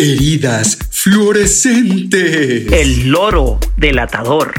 Heridas 0.00 0.78
fluorescentes. 0.90 2.70
El 2.72 3.08
loro 3.10 3.58
delatador. 3.76 4.54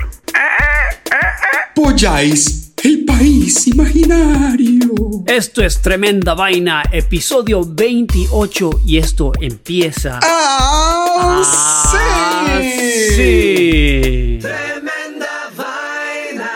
Polláis 1.73 2.73
el 2.83 3.05
país 3.05 3.67
imaginario. 3.67 4.89
Esto 5.25 5.63
es 5.63 5.81
Tremenda 5.81 6.33
Vaina, 6.33 6.83
episodio 6.91 7.63
28 7.65 8.81
y 8.85 8.97
esto 8.97 9.31
empieza... 9.39 10.19
¡Ah, 10.23 11.41
Ah, 11.41 12.59
sí! 12.61 13.09
sí. 13.15 14.37
Tremenda 14.41 15.49
vaina. 15.55 16.51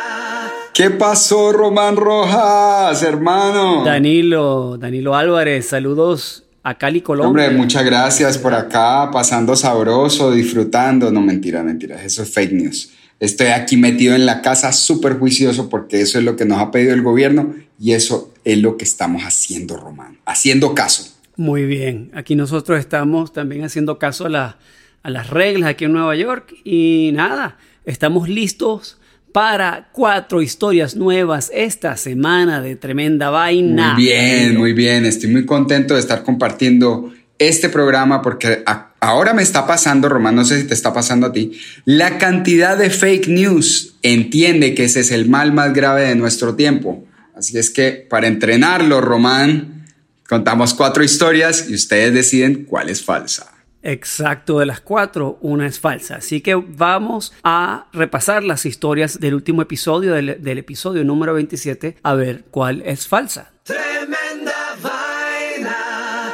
¿Qué 0.73 0.89
pasó, 0.91 1.51
Román 1.53 1.95
Rojas, 1.95 3.01
hermano? 3.03 3.83
Danilo, 3.85 4.77
Danilo 4.77 5.15
Álvarez, 5.15 5.67
saludos 5.67 6.42
a 6.63 6.77
Cali, 6.77 7.01
Colombia. 7.01 7.27
Hombre, 7.45 7.57
muchas 7.57 7.83
gracias 7.85 8.37
por 8.37 8.53
acá, 8.53 9.09
pasando 9.11 9.55
sabroso, 9.55 10.31
disfrutando. 10.31 11.11
No, 11.11 11.21
mentira, 11.21 11.61
mentira, 11.63 12.01
eso 12.03 12.23
es 12.23 12.33
fake 12.33 12.53
news. 12.53 12.91
Estoy 13.19 13.47
aquí 13.47 13.77
metido 13.77 14.15
en 14.15 14.25
la 14.25 14.41
casa 14.41 14.71
súper 14.73 15.17
juicioso 15.19 15.69
porque 15.69 16.01
eso 16.01 16.17
es 16.19 16.23
lo 16.25 16.35
que 16.35 16.45
nos 16.45 16.59
ha 16.59 16.71
pedido 16.71 16.93
el 16.93 17.01
gobierno 17.01 17.53
y 17.79 17.91
eso 17.93 18.33
es 18.43 18.57
lo 18.57 18.77
que 18.77 18.83
estamos 18.85 19.23
haciendo, 19.23 19.77
Román. 19.77 20.17
Haciendo 20.25 20.73
caso. 20.75 21.13
Muy 21.35 21.65
bien, 21.65 22.11
aquí 22.13 22.35
nosotros 22.35 22.79
estamos 22.79 23.33
también 23.33 23.63
haciendo 23.63 23.97
caso 23.97 24.25
a, 24.25 24.29
la- 24.29 24.57
a 25.03 25.09
las 25.09 25.29
reglas 25.29 25.69
aquí 25.69 25.85
en 25.85 25.93
Nueva 25.93 26.15
York 26.15 26.53
y 26.63 27.11
nada, 27.13 27.57
estamos 27.85 28.29
listos 28.29 28.99
para 29.33 29.89
cuatro 29.91 30.41
historias 30.43 30.95
nuevas 30.95 31.51
esta 31.53 31.97
semana 31.97 32.61
de 32.61 32.75
tremenda 32.75 33.31
vaina. 33.31 33.95
Muy 33.95 34.03
bien, 34.03 34.57
muy 34.57 34.73
bien. 34.73 35.05
Estoy 35.05 35.31
muy 35.31 35.45
contento 35.45 35.95
de 35.95 35.99
estar 35.99 36.23
compartiendo 36.23 37.11
este 37.39 37.67
programa 37.67 38.21
porque 38.21 38.63
ahora 38.99 39.33
me 39.33 39.41
está 39.41 39.65
pasando, 39.65 40.07
Román, 40.07 40.35
no 40.35 40.45
sé 40.45 40.61
si 40.61 40.67
te 40.67 40.75
está 40.75 40.93
pasando 40.93 41.27
a 41.27 41.33
ti, 41.33 41.59
la 41.83 42.19
cantidad 42.19 42.77
de 42.77 42.91
fake 42.91 43.27
news. 43.27 43.95
Entiende 44.03 44.75
que 44.75 44.85
ese 44.85 44.99
es 44.99 45.11
el 45.11 45.27
mal 45.27 45.51
más 45.51 45.73
grave 45.73 46.07
de 46.07 46.15
nuestro 46.15 46.53
tiempo. 46.55 47.03
Así 47.35 47.57
es 47.57 47.71
que 47.71 47.91
para 48.07 48.27
entrenarlo, 48.27 49.01
Román, 49.01 49.87
contamos 50.29 50.75
cuatro 50.75 51.03
historias 51.03 51.65
y 51.69 51.73
ustedes 51.73 52.13
deciden 52.13 52.65
cuál 52.65 52.89
es 52.89 53.03
falsa. 53.03 53.52
Exacto, 53.83 54.59
de 54.59 54.65
las 54.65 54.79
cuatro, 54.79 55.37
una 55.41 55.67
es 55.67 55.79
falsa. 55.79 56.15
Así 56.15 56.41
que 56.41 56.55
vamos 56.55 57.33
a 57.43 57.87
repasar 57.91 58.43
las 58.43 58.65
historias 58.65 59.19
del 59.19 59.33
último 59.33 59.61
episodio, 59.61 60.13
del, 60.13 60.41
del 60.41 60.57
episodio 60.57 61.03
número 61.03 61.33
27, 61.33 61.97
a 62.01 62.13
ver 62.13 62.45
cuál 62.49 62.81
es 62.85 63.07
falsa. 63.07 63.51
Tremenda 63.63 64.53
vaina. 64.81 66.31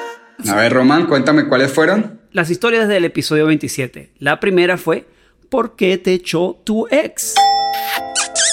A 0.48 0.56
ver, 0.56 0.72
Román, 0.72 1.08
cuéntame 1.08 1.48
cuáles 1.48 1.72
fueron. 1.72 2.20
Las 2.32 2.52
historias 2.52 2.88
del 2.88 3.06
episodio 3.06 3.48
27. 3.48 4.12
La 4.20 4.40
primera 4.40 4.78
fue, 4.78 5.08
¿por 5.50 5.76
qué 5.76 5.98
te 5.98 6.14
echó 6.14 6.62
tu 6.64 6.88
ex? 6.92 7.34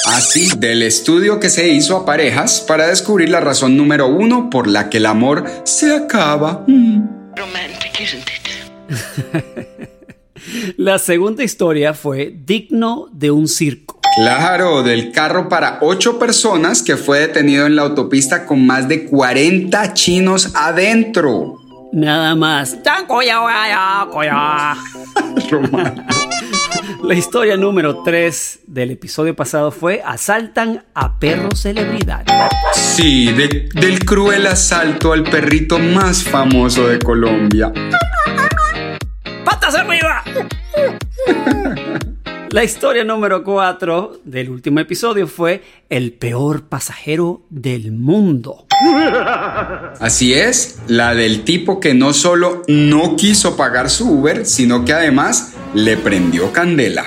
Así, 0.06 0.48
del 0.56 0.82
estudio 0.82 1.38
que 1.38 1.50
se 1.50 1.68
hizo 1.68 1.98
a 1.98 2.06
parejas 2.06 2.64
para 2.66 2.86
descubrir 2.86 3.28
la 3.28 3.40
razón 3.40 3.76
número 3.76 4.06
uno 4.06 4.48
por 4.48 4.66
la 4.68 4.88
que 4.88 4.96
el 4.96 5.06
amor 5.06 5.44
se 5.64 5.94
acaba. 5.94 6.64
Mm. 6.66 7.16
romantic, 7.36 8.00
isn't 8.00 8.30
it? 8.30 8.45
La 10.76 10.98
segunda 10.98 11.42
historia 11.42 11.94
fue 11.94 12.32
digno 12.44 13.08
de 13.12 13.30
un 13.30 13.48
circo. 13.48 13.98
Claro, 14.16 14.82
del 14.82 15.10
carro 15.12 15.48
para 15.48 15.78
ocho 15.82 16.18
personas 16.18 16.82
que 16.82 16.96
fue 16.96 17.20
detenido 17.20 17.66
en 17.66 17.76
la 17.76 17.82
autopista 17.82 18.46
con 18.46 18.64
más 18.66 18.88
de 18.88 19.06
40 19.06 19.92
chinos 19.94 20.52
adentro. 20.54 21.56
Nada 21.92 22.34
más. 22.34 22.76
La 27.02 27.14
historia 27.14 27.56
número 27.56 28.02
3 28.02 28.60
del 28.66 28.90
episodio 28.90 29.36
pasado 29.36 29.70
fue 29.70 30.02
Asaltan 30.04 30.84
a 30.94 31.18
perro 31.18 31.50
celebridad. 31.54 32.24
Sí, 32.74 33.32
de- 33.32 33.68
del 33.74 34.04
cruel 34.04 34.46
asalto 34.46 35.12
al 35.12 35.22
perrito 35.22 35.78
más 35.78 36.24
famoso 36.24 36.88
de 36.88 36.98
Colombia. 36.98 37.72
¡Patas 39.58 39.74
arriba! 39.74 40.22
La 42.50 42.62
historia 42.62 43.04
número 43.04 43.42
4 43.42 44.20
del 44.22 44.50
último 44.50 44.80
episodio 44.80 45.26
fue 45.26 45.62
El 45.88 46.12
peor 46.12 46.64
pasajero 46.64 47.40
del 47.48 47.90
mundo. 47.90 48.66
Así 49.98 50.34
es, 50.34 50.80
la 50.88 51.14
del 51.14 51.42
tipo 51.44 51.80
que 51.80 51.94
no 51.94 52.12
solo 52.12 52.64
no 52.68 53.16
quiso 53.16 53.56
pagar 53.56 53.88
su 53.88 54.10
Uber, 54.10 54.44
sino 54.44 54.84
que 54.84 54.92
además 54.92 55.54
le 55.72 55.96
prendió 55.96 56.52
candela. 56.52 57.06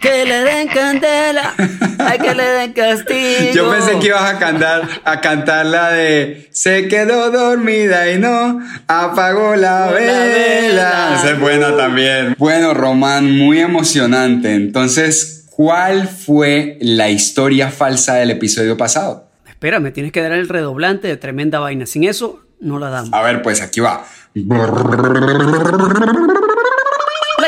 Que 0.00 0.24
le 0.24 0.34
den 0.44 0.68
candela, 0.68 1.52
hay 1.98 2.18
que 2.18 2.34
le 2.34 2.42
den 2.42 2.72
castigo. 2.72 3.52
Yo 3.52 3.70
pensé 3.70 3.98
que 3.98 4.06
ibas 4.06 4.22
a 4.34 4.38
cantar, 4.38 4.88
a 5.04 5.20
cantar 5.20 5.66
la 5.66 5.90
de 5.90 6.48
Se 6.52 6.88
quedó 6.88 7.30
dormida 7.30 8.10
y 8.10 8.18
no 8.18 8.60
apagó 8.88 9.56
la 9.56 9.86
La 9.86 9.92
vela. 9.92 10.18
vela. 10.24 11.14
Esa 11.18 11.30
es 11.32 11.40
buena 11.40 11.76
también. 11.76 12.34
Bueno, 12.38 12.72
Román, 12.72 13.36
muy 13.36 13.60
emocionante. 13.60 14.54
Entonces, 14.54 15.44
¿cuál 15.50 16.08
fue 16.08 16.78
la 16.80 17.10
historia 17.10 17.70
falsa 17.70 18.14
del 18.14 18.30
episodio 18.30 18.78
pasado? 18.78 19.28
Espera, 19.48 19.80
me 19.80 19.90
tienes 19.90 20.12
que 20.12 20.22
dar 20.22 20.32
el 20.32 20.48
redoblante 20.48 21.08
de 21.08 21.18
tremenda 21.18 21.58
vaina. 21.58 21.84
Sin 21.84 22.04
eso, 22.04 22.40
no 22.58 22.78
la 22.78 22.88
damos. 22.88 23.12
A 23.12 23.20
ver, 23.20 23.42
pues 23.42 23.60
aquí 23.60 23.80
va. 23.80 24.06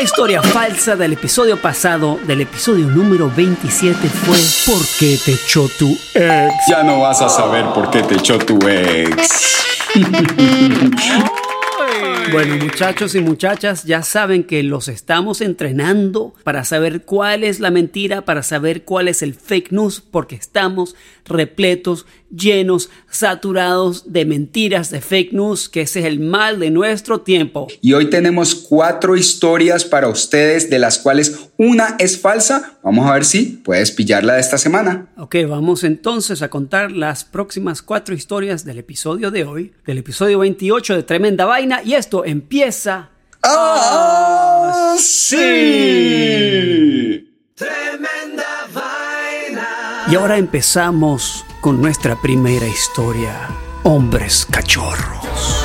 La 0.02 0.06
historia 0.06 0.42
falsa 0.42 0.96
del 0.96 1.12
episodio 1.12 1.56
pasado, 1.56 2.18
del 2.24 2.40
episodio 2.40 2.88
número 2.88 3.30
27, 3.30 4.08
fue 4.08 4.74
¿Por 4.74 4.84
qué 4.98 5.16
te 5.24 5.34
echó 5.34 5.68
tu 5.78 5.96
ex? 6.12 6.52
Ya 6.68 6.82
no 6.82 6.98
vas 6.98 7.22
a 7.22 7.28
saber 7.28 7.66
por 7.66 7.88
qué 7.88 8.02
te 8.02 8.16
echó 8.16 8.36
tu 8.36 8.58
ex. 8.66 9.62
Bueno, 12.30 12.56
muchachos 12.56 13.14
y 13.14 13.20
muchachas, 13.20 13.84
ya 13.84 14.02
saben 14.02 14.44
que 14.44 14.62
los 14.62 14.88
estamos 14.88 15.40
entrenando 15.40 16.34
para 16.44 16.64
saber 16.64 17.04
cuál 17.04 17.44
es 17.44 17.60
la 17.60 17.70
mentira, 17.70 18.24
para 18.24 18.42
saber 18.42 18.84
cuál 18.84 19.08
es 19.08 19.22
el 19.22 19.34
fake 19.34 19.72
news, 19.72 20.00
porque 20.00 20.36
estamos 20.36 20.94
repletos, 21.26 22.06
llenos, 22.34 22.90
saturados 23.10 24.12
de 24.12 24.24
mentiras, 24.24 24.90
de 24.90 25.00
fake 25.00 25.32
news, 25.32 25.68
que 25.68 25.82
ese 25.82 26.00
es 26.00 26.06
el 26.06 26.20
mal 26.20 26.58
de 26.58 26.70
nuestro 26.70 27.20
tiempo. 27.20 27.68
Y 27.80 27.92
hoy 27.92 28.08
tenemos 28.08 28.54
cuatro 28.54 29.16
historias 29.16 29.84
para 29.84 30.08
ustedes, 30.08 30.70
de 30.70 30.78
las 30.78 30.98
cuales 30.98 31.50
una 31.56 31.96
es 31.98 32.20
falsa. 32.20 32.78
Vamos 32.82 33.08
a 33.08 33.14
ver 33.14 33.24
si 33.24 33.60
puedes 33.64 33.90
pillarla 33.92 34.34
de 34.34 34.40
esta 34.40 34.58
semana. 34.58 35.06
Ok, 35.16 35.36
vamos 35.48 35.84
entonces 35.84 36.42
a 36.42 36.50
contar 36.50 36.92
las 36.92 37.24
próximas 37.24 37.82
cuatro 37.82 38.14
historias 38.14 38.64
del 38.64 38.78
episodio 38.78 39.30
de 39.30 39.44
hoy, 39.44 39.72
del 39.86 39.98
episodio 39.98 40.40
28 40.40 40.96
de 40.96 41.02
Tremenda 41.02 41.44
Vaina, 41.44 41.82
y 41.82 41.94
esto 41.94 42.24
empieza... 42.24 43.10
¡Ah, 43.42 44.94
sí! 44.98 45.38
Tremenda 47.54 48.68
vaina. 48.72 50.06
Y 50.10 50.14
ahora 50.14 50.38
empezamos 50.38 51.44
con 51.60 51.80
nuestra 51.80 52.20
primera 52.20 52.66
historia, 52.66 53.48
Hombres 53.84 54.46
Cachorros. 54.50 55.61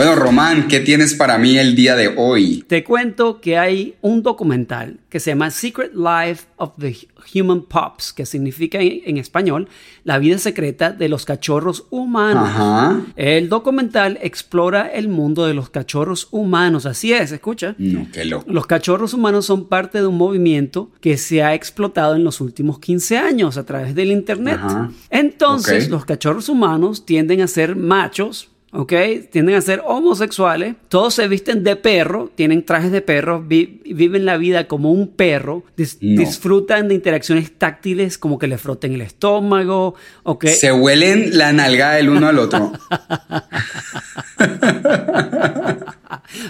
Bueno, 0.00 0.14
Román, 0.14 0.66
¿qué 0.66 0.80
tienes 0.80 1.12
para 1.12 1.36
mí 1.36 1.58
el 1.58 1.76
día 1.76 1.94
de 1.94 2.14
hoy? 2.16 2.64
Te 2.66 2.82
cuento 2.82 3.38
que 3.38 3.58
hay 3.58 3.96
un 4.00 4.22
documental 4.22 4.96
que 5.10 5.20
se 5.20 5.32
llama 5.32 5.50
Secret 5.50 5.92
Life 5.94 6.46
of 6.56 6.70
the 6.78 6.96
Human 7.34 7.60
Pups, 7.60 8.14
que 8.14 8.24
significa 8.24 8.78
en, 8.80 9.18
español 9.18 9.68
la 10.04 10.18
vida 10.18 10.38
secreta 10.38 10.90
de 10.90 11.10
los 11.10 11.26
cachorros 11.26 11.84
humanos. 11.90 12.48
Ajá. 12.48 13.02
El 13.16 13.50
documental 13.50 14.18
explora 14.22 14.86
el 14.88 15.08
mundo 15.08 15.44
de 15.44 15.52
los 15.52 15.68
cachorros 15.68 16.28
humanos. 16.30 16.86
Así 16.86 17.12
es, 17.12 17.30
escucha. 17.32 17.74
No, 17.76 18.06
qué 18.10 18.24
loco. 18.24 18.50
Los 18.50 18.66
cachorros 18.66 19.12
humanos 19.12 19.44
son 19.44 19.68
parte 19.68 19.98
de 19.98 20.06
un 20.06 20.16
movimiento 20.16 20.90
que 21.02 21.18
se 21.18 21.42
ha 21.42 21.54
explotado 21.54 22.14
en 22.14 22.24
los 22.24 22.40
últimos 22.40 22.78
15 22.78 23.18
años 23.18 23.58
a 23.58 23.66
través 23.66 23.94
del 23.94 24.12
Internet. 24.12 24.60
Ajá. 24.62 24.90
Entonces, 25.10 25.90
los 25.90 26.06
cachorros 26.06 26.48
humanos 26.48 27.04
tienden 27.04 27.42
a 27.42 27.46
ser 27.46 27.76
machos. 27.76 28.49
¿Ok? 28.72 28.92
Tienden 29.32 29.56
a 29.56 29.60
ser 29.60 29.82
homosexuales. 29.84 30.76
Todos 30.88 31.14
se 31.14 31.26
visten 31.26 31.64
de 31.64 31.74
perro, 31.74 32.30
tienen 32.36 32.64
trajes 32.64 32.92
de 32.92 33.00
perro, 33.00 33.42
vi- 33.42 33.80
viven 33.84 34.24
la 34.24 34.36
vida 34.36 34.68
como 34.68 34.92
un 34.92 35.08
perro, 35.08 35.64
dis- 35.76 35.98
No. 36.00 36.20
disfrutan 36.20 36.86
de 36.86 36.94
interacciones 36.94 37.50
táctiles 37.58 38.16
como 38.16 38.38
que 38.38 38.46
le 38.46 38.58
froten 38.58 38.92
el 38.92 39.00
estómago. 39.00 39.96
¿Ok? 40.22 40.46
Se 40.46 40.70
huelen 40.72 41.36
la 41.36 41.52
nalga 41.52 41.92
del 41.94 42.10
uno 42.10 42.28
al 42.28 42.38
otro. 42.38 42.72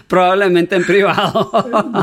Probablemente 0.08 0.76
en 0.76 0.84
privado. 0.84 1.50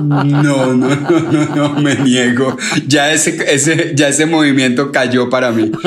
No, 0.04 0.24
no, 0.24 0.74
no, 0.74 0.96
no, 0.96 1.56
no, 1.56 1.70
me 1.80 1.96
niego. 1.96 2.58
Ya 2.88 3.12
ese, 3.12 3.38
ese, 3.54 3.92
ya 3.96 4.08
ese 4.08 4.26
movimiento 4.26 4.92
cayó 4.92 5.30
para 5.30 5.52
mí. 5.52 5.72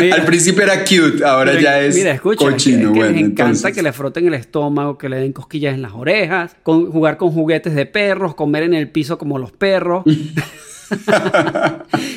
Mira. 0.00 0.16
Al 0.16 0.24
principio 0.24 0.62
era 0.62 0.80
cute, 0.84 1.24
ahora 1.24 1.58
ya 1.60 1.80
es 1.80 1.94
mira, 1.94 2.12
escucha, 2.12 2.44
es 2.44 2.48
que- 2.48 2.52
cochino. 2.54 2.88
es 2.88 2.92
que, 2.94 2.98
bueno, 2.98 3.12
les 3.12 3.20
encanta 3.20 3.42
entonces. 3.44 3.74
que 3.74 3.82
le 3.82 3.92
froten 3.92 4.26
el 4.26 4.34
estómago, 4.34 4.98
que 4.98 5.08
le 5.08 5.16
den 5.18 5.32
cosquillas 5.32 5.74
en 5.74 5.82
las 5.82 5.92
orejas, 5.92 6.56
con- 6.62 6.90
jugar 6.90 7.16
con 7.16 7.30
juguetes 7.30 7.74
de 7.74 7.86
perros, 7.86 8.34
comer 8.34 8.64
en 8.64 8.74
el 8.74 8.90
piso 8.90 9.18
como 9.18 9.38
los 9.38 9.52
perros. 9.52 10.04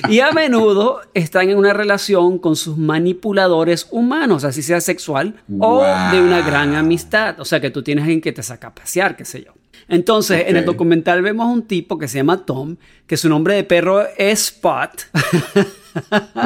y 0.09 0.19
a 0.19 0.31
menudo 0.31 1.01
están 1.13 1.49
en 1.49 1.57
una 1.57 1.73
relación 1.73 2.39
con 2.39 2.55
sus 2.55 2.77
manipuladores 2.77 3.87
humanos, 3.91 4.43
así 4.43 4.61
sea 4.61 4.81
sexual 4.81 5.35
o 5.59 5.83
de 6.11 6.21
una 6.21 6.41
gran 6.41 6.75
amistad. 6.75 7.39
O 7.39 7.45
sea, 7.45 7.59
que 7.61 7.69
tú 7.69 7.83
tienes 7.83 8.03
alguien 8.03 8.21
que 8.21 8.31
te 8.31 8.43
saca 8.43 8.67
a 8.67 8.75
pasear, 8.75 9.15
qué 9.15 9.25
sé 9.25 9.43
yo. 9.45 9.51
Entonces, 9.87 10.45
en 10.47 10.55
el 10.57 10.65
documental 10.65 11.21
vemos 11.21 11.45
un 11.53 11.63
tipo 11.67 11.99
que 11.99 12.07
se 12.07 12.17
llama 12.17 12.43
Tom, 12.45 12.77
que 13.05 13.17
su 13.17 13.29
nombre 13.29 13.53
de 13.53 13.63
perro 13.63 14.01
es 14.17 14.45
Spot. 14.47 14.89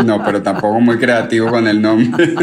No, 0.05 0.23
pero 0.23 0.41
tampoco 0.41 0.79
muy 0.79 0.97
creativo 0.97 1.49
con 1.49 1.67
el 1.67 1.81
nombre. 1.81 2.33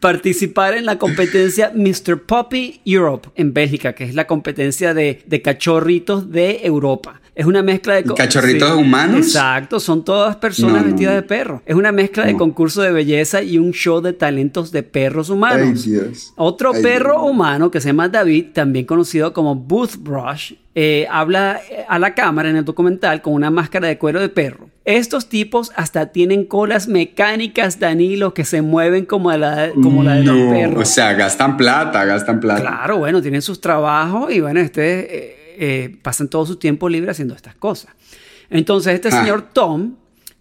participar 0.00 0.74
en 0.74 0.86
la 0.86 0.98
competencia 0.98 1.72
Mr. 1.74 2.22
Puppy 2.22 2.80
Europe 2.84 3.28
en 3.34 3.52
Bélgica, 3.52 3.92
que 3.94 4.04
es 4.04 4.14
la 4.14 4.26
competencia 4.26 4.94
de, 4.94 5.22
de 5.26 5.42
cachorritos 5.42 6.30
de 6.30 6.60
Europa. 6.64 7.20
Es 7.34 7.46
una 7.46 7.62
mezcla 7.62 7.94
de... 7.94 8.02
¿Cachorritos 8.02 8.72
humanos? 8.72 9.18
Exacto, 9.26 9.78
son 9.78 10.04
todas 10.04 10.34
personas 10.34 10.82
No, 10.82 10.88
vestidas 10.88 11.14
no. 11.14 11.20
de 11.20 11.22
perro. 11.22 11.62
Es 11.66 11.76
una 11.76 11.92
mezcla 11.92 12.26
de 12.26 12.36
concurso 12.36 12.82
de 12.82 12.90
belleza 12.90 13.42
y 13.42 13.58
un 13.58 13.70
show 13.70 14.00
de 14.00 14.12
talentos 14.12 14.72
de 14.72 14.82
perros 14.82 15.30
humanos. 15.30 15.84
Ay, 15.86 15.92
Dios. 15.92 16.32
Otro 16.34 16.72
Ay, 16.74 16.82
perro 16.82 17.12
Dios 17.12 17.30
humano 17.30 17.70
que 17.70 17.80
se 17.80 17.90
llama 17.90 18.08
David, 18.08 18.46
también 18.54 18.86
conocido 18.86 19.32
como 19.32 19.54
Boothbrush, 19.54 20.54
eh, 20.74 21.06
habla 21.08 21.60
eh, 21.70 21.84
a 21.88 22.00
la 22.00 22.12
cámara 22.14 22.50
en 22.50 22.56
el 22.56 22.64
documental 22.64 23.22
con 23.22 23.34
una 23.34 23.50
máscara 23.50 23.86
de 23.86 23.98
cuero 23.98 24.20
de 24.20 24.30
perro. 24.30 24.68
Estos 24.90 25.28
tipos 25.28 25.70
hasta 25.76 26.06
tienen 26.12 26.46
colas 26.46 26.88
mecánicas, 26.88 27.78
Danilo, 27.78 28.32
que 28.32 28.44
se 28.46 28.62
mueven 28.62 29.04
como 29.04 29.30
la, 29.36 29.70
como 29.82 30.02
la 30.02 30.14
de 30.14 30.24
los 30.24 30.50
perros. 30.50 30.82
O 30.82 30.90
sea, 30.90 31.12
gastan 31.12 31.58
plata, 31.58 32.06
gastan 32.06 32.40
plata. 32.40 32.62
Claro, 32.62 32.96
bueno, 32.96 33.20
tienen 33.20 33.42
sus 33.42 33.60
trabajos 33.60 34.32
y 34.32 34.40
bueno, 34.40 34.62
ustedes 34.62 35.06
eh, 35.10 35.56
eh, 35.58 35.96
pasan 36.00 36.28
todo 36.28 36.46
su 36.46 36.56
tiempo 36.56 36.88
libre 36.88 37.10
haciendo 37.10 37.34
estas 37.34 37.54
cosas. 37.54 37.90
Entonces, 38.48 38.94
este 38.94 39.08
Ah. 39.08 39.20
señor 39.20 39.42
Tom, 39.52 39.96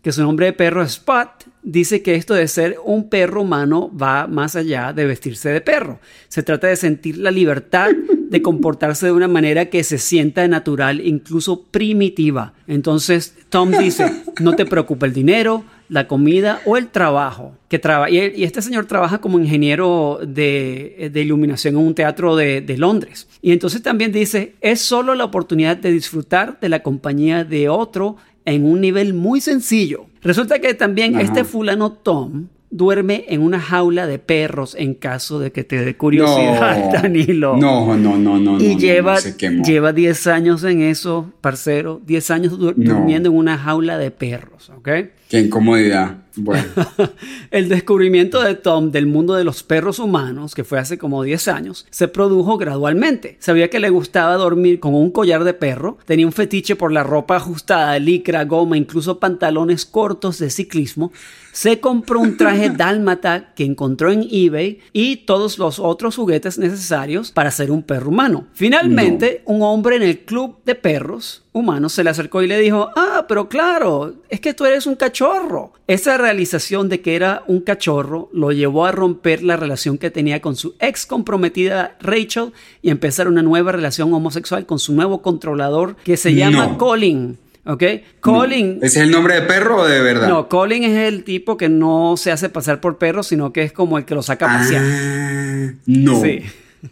que 0.07 0.13
su 0.13 0.21
nombre 0.21 0.45
de 0.45 0.53
perro 0.53 0.81
es 0.81 0.91
Spot, 0.91 1.27
dice 1.63 2.01
que 2.01 2.15
esto 2.15 2.33
de 2.33 2.47
ser 2.47 2.77
un 2.85 3.09
perro 3.09 3.41
humano 3.41 3.91
va 3.91 4.25
más 4.25 4.55
allá 4.55 4.93
de 4.93 5.05
vestirse 5.05 5.49
de 5.49 5.59
perro. 5.59 5.99
Se 6.29 6.43
trata 6.43 6.67
de 6.67 6.77
sentir 6.77 7.17
la 7.17 7.29
libertad 7.29 7.89
de 7.91 8.41
comportarse 8.41 9.07
de 9.07 9.11
una 9.11 9.27
manera 9.27 9.65
que 9.65 9.83
se 9.83 9.97
sienta 9.97 10.47
natural, 10.47 11.05
incluso 11.05 11.63
primitiva. 11.63 12.53
Entonces, 12.67 13.35
Tom 13.49 13.71
dice, 13.71 14.23
no 14.39 14.55
te 14.55 14.65
preocupa 14.65 15.07
el 15.07 15.11
dinero, 15.11 15.65
la 15.89 16.07
comida 16.07 16.61
o 16.65 16.77
el 16.77 16.87
trabajo. 16.87 17.57
Que 17.67 17.79
traba 17.79 18.09
y, 18.09 18.45
este 18.45 18.61
señor 18.61 18.85
trabaja 18.85 19.19
como 19.19 19.39
ingeniero 19.39 20.21
de, 20.25 21.11
iluminación 21.15 21.75
en 21.75 21.81
un 21.81 21.95
teatro 21.95 22.37
de 22.37 22.77
Londres. 22.77 23.27
Y 23.41 23.51
entonces 23.51 23.83
también 23.83 24.13
dice, 24.13 24.55
es 24.61 24.79
solo 24.79 25.15
la 25.15 25.25
oportunidad 25.25 25.75
de 25.75 25.91
disfrutar 25.91 26.61
de 26.61 26.69
la 26.69 26.81
compañía 26.81 27.43
de 27.43 27.67
otro 27.67 28.15
en 28.47 28.65
un 28.65 28.81
nivel 28.81 29.13
muy 29.13 29.41
sencillo. 29.41 30.05
Resulta 30.23 30.59
que 30.59 30.73
también 30.73 31.13
Ajá. 31.15 31.23
este 31.23 31.43
fulano 31.43 31.91
Tom 31.91 32.47
duerme 32.69 33.23
en 33.29 33.41
una 33.41 33.61
jaula 33.61 34.07
de 34.07 34.19
perros 34.19 34.75
en 34.77 34.93
caso 34.93 35.39
de 35.39 35.51
que 35.53 35.63
te 35.63 35.85
dé 35.85 35.95
curiosidad, 35.95 36.85
No. 36.85 36.91
Danilo. 36.91 37.55
No, 37.57 37.95
no, 37.95 38.17
no, 38.17 38.37
no. 38.39 38.59
Y 38.61 38.73
no, 38.73 38.79
lleva, 38.79 39.13
no, 39.15 39.19
se 39.21 39.37
quemó. 39.37 39.63
lleva 39.63 39.93
10 39.93 40.27
años 40.27 40.63
en 40.65 40.81
eso, 40.81 41.31
parcero. 41.39 42.01
10 42.05 42.29
años 42.31 42.59
du- 42.59 42.73
durmiendo 42.75 43.29
en 43.29 43.35
una 43.37 43.57
jaula 43.57 43.97
de 43.97 44.11
perros, 44.11 44.69
¿ok? 44.69 44.89
Qué 45.29 45.39
incomodidad. 45.39 46.17
Bueno, 46.37 46.67
El 47.51 47.67
descubrimiento 47.67 48.41
de 48.41 48.55
Tom 48.55 48.91
del 48.91 49.07
mundo 49.07 49.33
de 49.33 49.43
los 49.43 49.63
perros 49.63 49.99
humanos, 49.99 50.53
que 50.53 50.63
fue 50.63 50.79
hace 50.79 50.97
como 50.97 51.23
10 51.23 51.47
años, 51.47 51.85
se 51.89 52.07
produjo 52.07 52.57
gradualmente. 52.57 53.37
Sabía 53.39 53.69
que 53.69 53.79
le 53.79 53.89
gustaba 53.89 54.35
dormir 54.35 54.79
con 54.79 54.93
un 54.93 55.11
collar 55.11 55.43
de 55.43 55.53
perro, 55.53 55.97
tenía 56.05 56.27
un 56.27 56.31
fetiche 56.31 56.75
por 56.75 56.91
la 56.91 57.03
ropa 57.03 57.37
ajustada, 57.37 57.97
licra, 57.99 58.45
goma, 58.45 58.77
incluso 58.77 59.19
pantalones 59.19 59.85
cortos 59.85 60.37
de 60.37 60.49
ciclismo. 60.49 61.11
Se 61.51 61.79
compró 61.79 62.19
un 62.19 62.37
traje 62.37 62.69
dálmata 62.77 63.53
que 63.55 63.65
encontró 63.65 64.11
en 64.11 64.27
eBay 64.29 64.79
y 64.93 65.17
todos 65.17 65.57
los 65.57 65.79
otros 65.79 66.15
juguetes 66.15 66.59
necesarios 66.59 67.31
para 67.31 67.51
ser 67.51 67.71
un 67.71 67.81
perro 67.81 68.09
humano. 68.09 68.47
Finalmente, 68.53 69.41
un 69.45 69.63
hombre 69.63 69.95
en 69.95 70.03
el 70.03 70.19
club 70.19 70.59
de 70.65 70.75
perros 70.75 71.46
humanos 71.57 71.93
se 71.93 72.03
le 72.03 72.09
acercó 72.09 72.41
y 72.41 72.47
le 72.47 72.59
dijo, 72.59 72.89
ah, 72.95 73.25
pero 73.27 73.49
claro, 73.49 74.13
es 74.29 74.39
que 74.39 74.53
tú 74.53 74.65
eres 74.65 74.85
un 74.85 74.95
cachorro. 74.95 75.73
Esa 75.87 76.17
realización 76.17 76.89
de 76.89 77.01
que 77.01 77.15
era 77.15 77.43
un 77.47 77.61
cachorro 77.61 78.29
lo 78.33 78.51
llevó 78.51 78.85
a 78.85 78.91
romper 78.91 79.43
la 79.43 79.57
relación 79.57 79.97
que 79.97 80.11
tenía 80.11 80.41
con 80.41 80.55
su 80.55 80.75
ex 80.79 81.05
comprometida 81.05 81.97
Rachel 81.99 82.53
y 82.81 82.89
empezar 82.89 83.27
una 83.27 83.41
nueva 83.41 83.71
relación 83.71 84.13
homosexual 84.13 84.65
con 84.65 84.79
su 84.79 84.93
nuevo 84.93 85.21
controlador 85.21 85.95
que 86.03 86.17
se 86.17 86.33
llama 86.33 86.67
No. 86.67 86.77
Colin. 86.77 87.37
¿Ok? 87.65 87.83
Colin. 88.21 88.79
¿ese 88.81 88.99
es 88.99 89.03
el 89.05 89.11
nombre 89.11 89.35
de 89.35 89.41
perro 89.41 89.81
o 89.81 89.85
de 89.85 89.99
verdad? 90.01 90.29
No, 90.29 90.47
Colin 90.47 90.83
es 90.83 90.97
el 91.13 91.25
tipo 91.25 91.57
que 91.57 91.67
no 91.67 92.15
se 92.15 92.31
hace 92.31 92.47
pasar 92.47 92.79
por 92.79 92.97
perro, 92.97 93.23
sino 93.23 93.51
que 93.51 93.63
es 93.63 93.73
como 93.73 93.97
el 93.97 94.05
que 94.05 94.15
lo 94.15 94.23
saca 94.23 94.45
a 94.55 94.57
pasear. 94.59 94.83
Ah, 94.85 95.73
no. 95.85 96.21
Sí. 96.21 96.43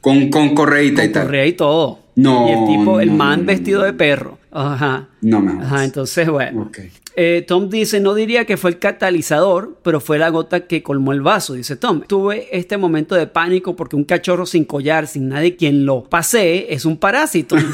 Con, 0.01 0.29
con 0.29 0.53
correíta 0.53 1.05
y 1.05 1.11
tal. 1.13 1.23
correa 1.27 1.45
y 1.45 1.53
todo. 1.53 1.99
No, 2.15 2.47
Y 2.47 2.51
el 2.51 2.77
tipo, 2.77 2.99
el 2.99 3.11
man 3.11 3.41
no, 3.41 3.47
vestido 3.47 3.83
de 3.83 3.93
perro. 3.93 4.39
Ajá. 4.51 5.09
No 5.21 5.41
me. 5.41 5.63
Ajá, 5.63 5.83
entonces, 5.83 6.29
bueno. 6.29 6.63
Ok. 6.63 6.79
Eh, 7.17 7.45
Tom 7.47 7.69
dice, 7.69 7.99
no 7.99 8.13
diría 8.13 8.45
que 8.45 8.57
fue 8.57 8.71
el 8.71 8.79
catalizador, 8.79 9.77
pero 9.83 9.99
fue 10.01 10.17
la 10.17 10.29
gota 10.29 10.67
que 10.67 10.83
colmó 10.83 11.13
el 11.13 11.21
vaso, 11.21 11.53
dice 11.53 11.75
Tom. 11.75 12.01
Tuve 12.07 12.47
este 12.51 12.77
momento 12.77 13.15
de 13.15 13.27
pánico 13.27 13.75
porque 13.75 13.95
un 13.95 14.03
cachorro 14.03 14.45
sin 14.45 14.65
collar, 14.65 15.07
sin 15.07 15.29
nadie 15.29 15.55
quien 15.55 15.85
lo 15.85 16.03
pasee, 16.03 16.73
es 16.73 16.85
un 16.85 16.97
parásito. 16.97 17.55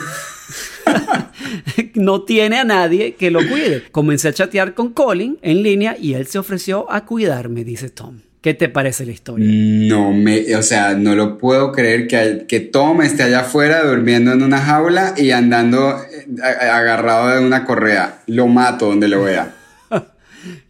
no 1.96 2.24
tiene 2.24 2.60
a 2.60 2.64
nadie 2.64 3.16
que 3.16 3.32
lo 3.32 3.40
cuide. 3.48 3.84
Comencé 3.92 4.28
a 4.30 4.34
chatear 4.34 4.74
con 4.74 4.92
Colin 4.94 5.38
en 5.42 5.64
línea 5.64 5.98
y 6.00 6.14
él 6.14 6.28
se 6.28 6.40
ofreció 6.40 6.92
a 6.92 7.06
cuidarme, 7.06 7.64
dice 7.64 7.90
Tom. 7.90 8.20
¿Qué 8.42 8.56
te 8.56 8.70
parece 8.70 9.06
la 9.06 9.12
historia? 9.12 9.46
No 9.48 10.12
me, 10.14 10.56
o 10.56 10.64
sea, 10.64 10.96
no 10.96 11.14
lo 11.14 11.38
puedo 11.38 11.72
creer 11.72 12.08
que, 12.08 12.46
que 12.48 12.60
Tom 12.60 13.04
esté 13.04 13.22
allá 13.22 13.42
afuera 13.42 13.84
durmiendo 13.84 14.32
en 14.32 14.42
una 14.42 14.60
jaula 14.60 15.14
y 15.16 15.30
andando 15.30 15.96
eh, 16.02 16.26
agarrado 16.60 17.36
de 17.36 17.46
una 17.46 17.66
correa. 17.66 18.24
Lo 18.26 18.48
mato 18.48 18.88
donde 18.88 19.08
lo 19.08 19.24
vea. 19.24 19.56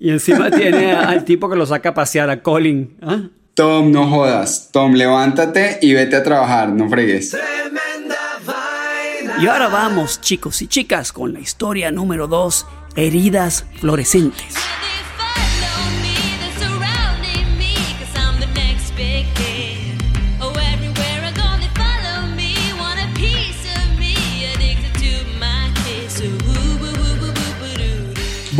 Y 0.01 0.09
encima 0.09 0.51
tiene 0.51 0.91
al 0.91 1.23
tipo 1.23 1.49
que 1.49 1.55
lo 1.55 1.65
saca 1.65 1.89
a 1.89 1.93
pasear, 1.93 2.29
a 2.29 2.41
Colin. 2.41 2.97
¿ah? 3.01 3.21
Tom, 3.53 3.89
no 3.89 4.09
jodas. 4.09 4.67
Tom, 4.73 4.91
levántate 4.91 5.79
y 5.81 5.93
vete 5.93 6.17
a 6.17 6.23
trabajar, 6.23 6.67
no 6.73 6.89
fregues. 6.89 7.29
Tremenda 7.29 8.17
vaina. 8.45 9.41
Y 9.41 9.47
ahora 9.47 9.69
vamos, 9.69 10.19
chicos 10.19 10.61
y 10.61 10.67
chicas, 10.67 11.13
con 11.13 11.31
la 11.31 11.39
historia 11.39 11.89
número 11.89 12.27
2, 12.27 12.65
heridas 12.97 13.65
fluorescentes. 13.79 14.55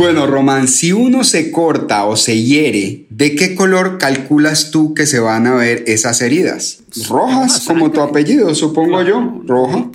Bueno, 0.02 0.26
Román, 0.26 0.66
si 0.66 0.90
uno 0.90 1.22
se 1.22 1.52
corta 1.52 2.06
o 2.06 2.16
se 2.16 2.42
hiere, 2.42 3.06
¿de 3.08 3.36
qué 3.36 3.54
color 3.54 3.98
calculas 3.98 4.72
tú 4.72 4.94
que 4.94 5.06
se 5.06 5.20
van 5.20 5.46
a 5.46 5.54
ver 5.54 5.84
esas 5.86 6.20
heridas? 6.22 6.80
Rojas, 7.08 7.60
como 7.64 7.92
tu 7.92 8.00
apellido, 8.00 8.52
supongo 8.56 9.00
yo. 9.04 9.42
Roja. 9.46 9.90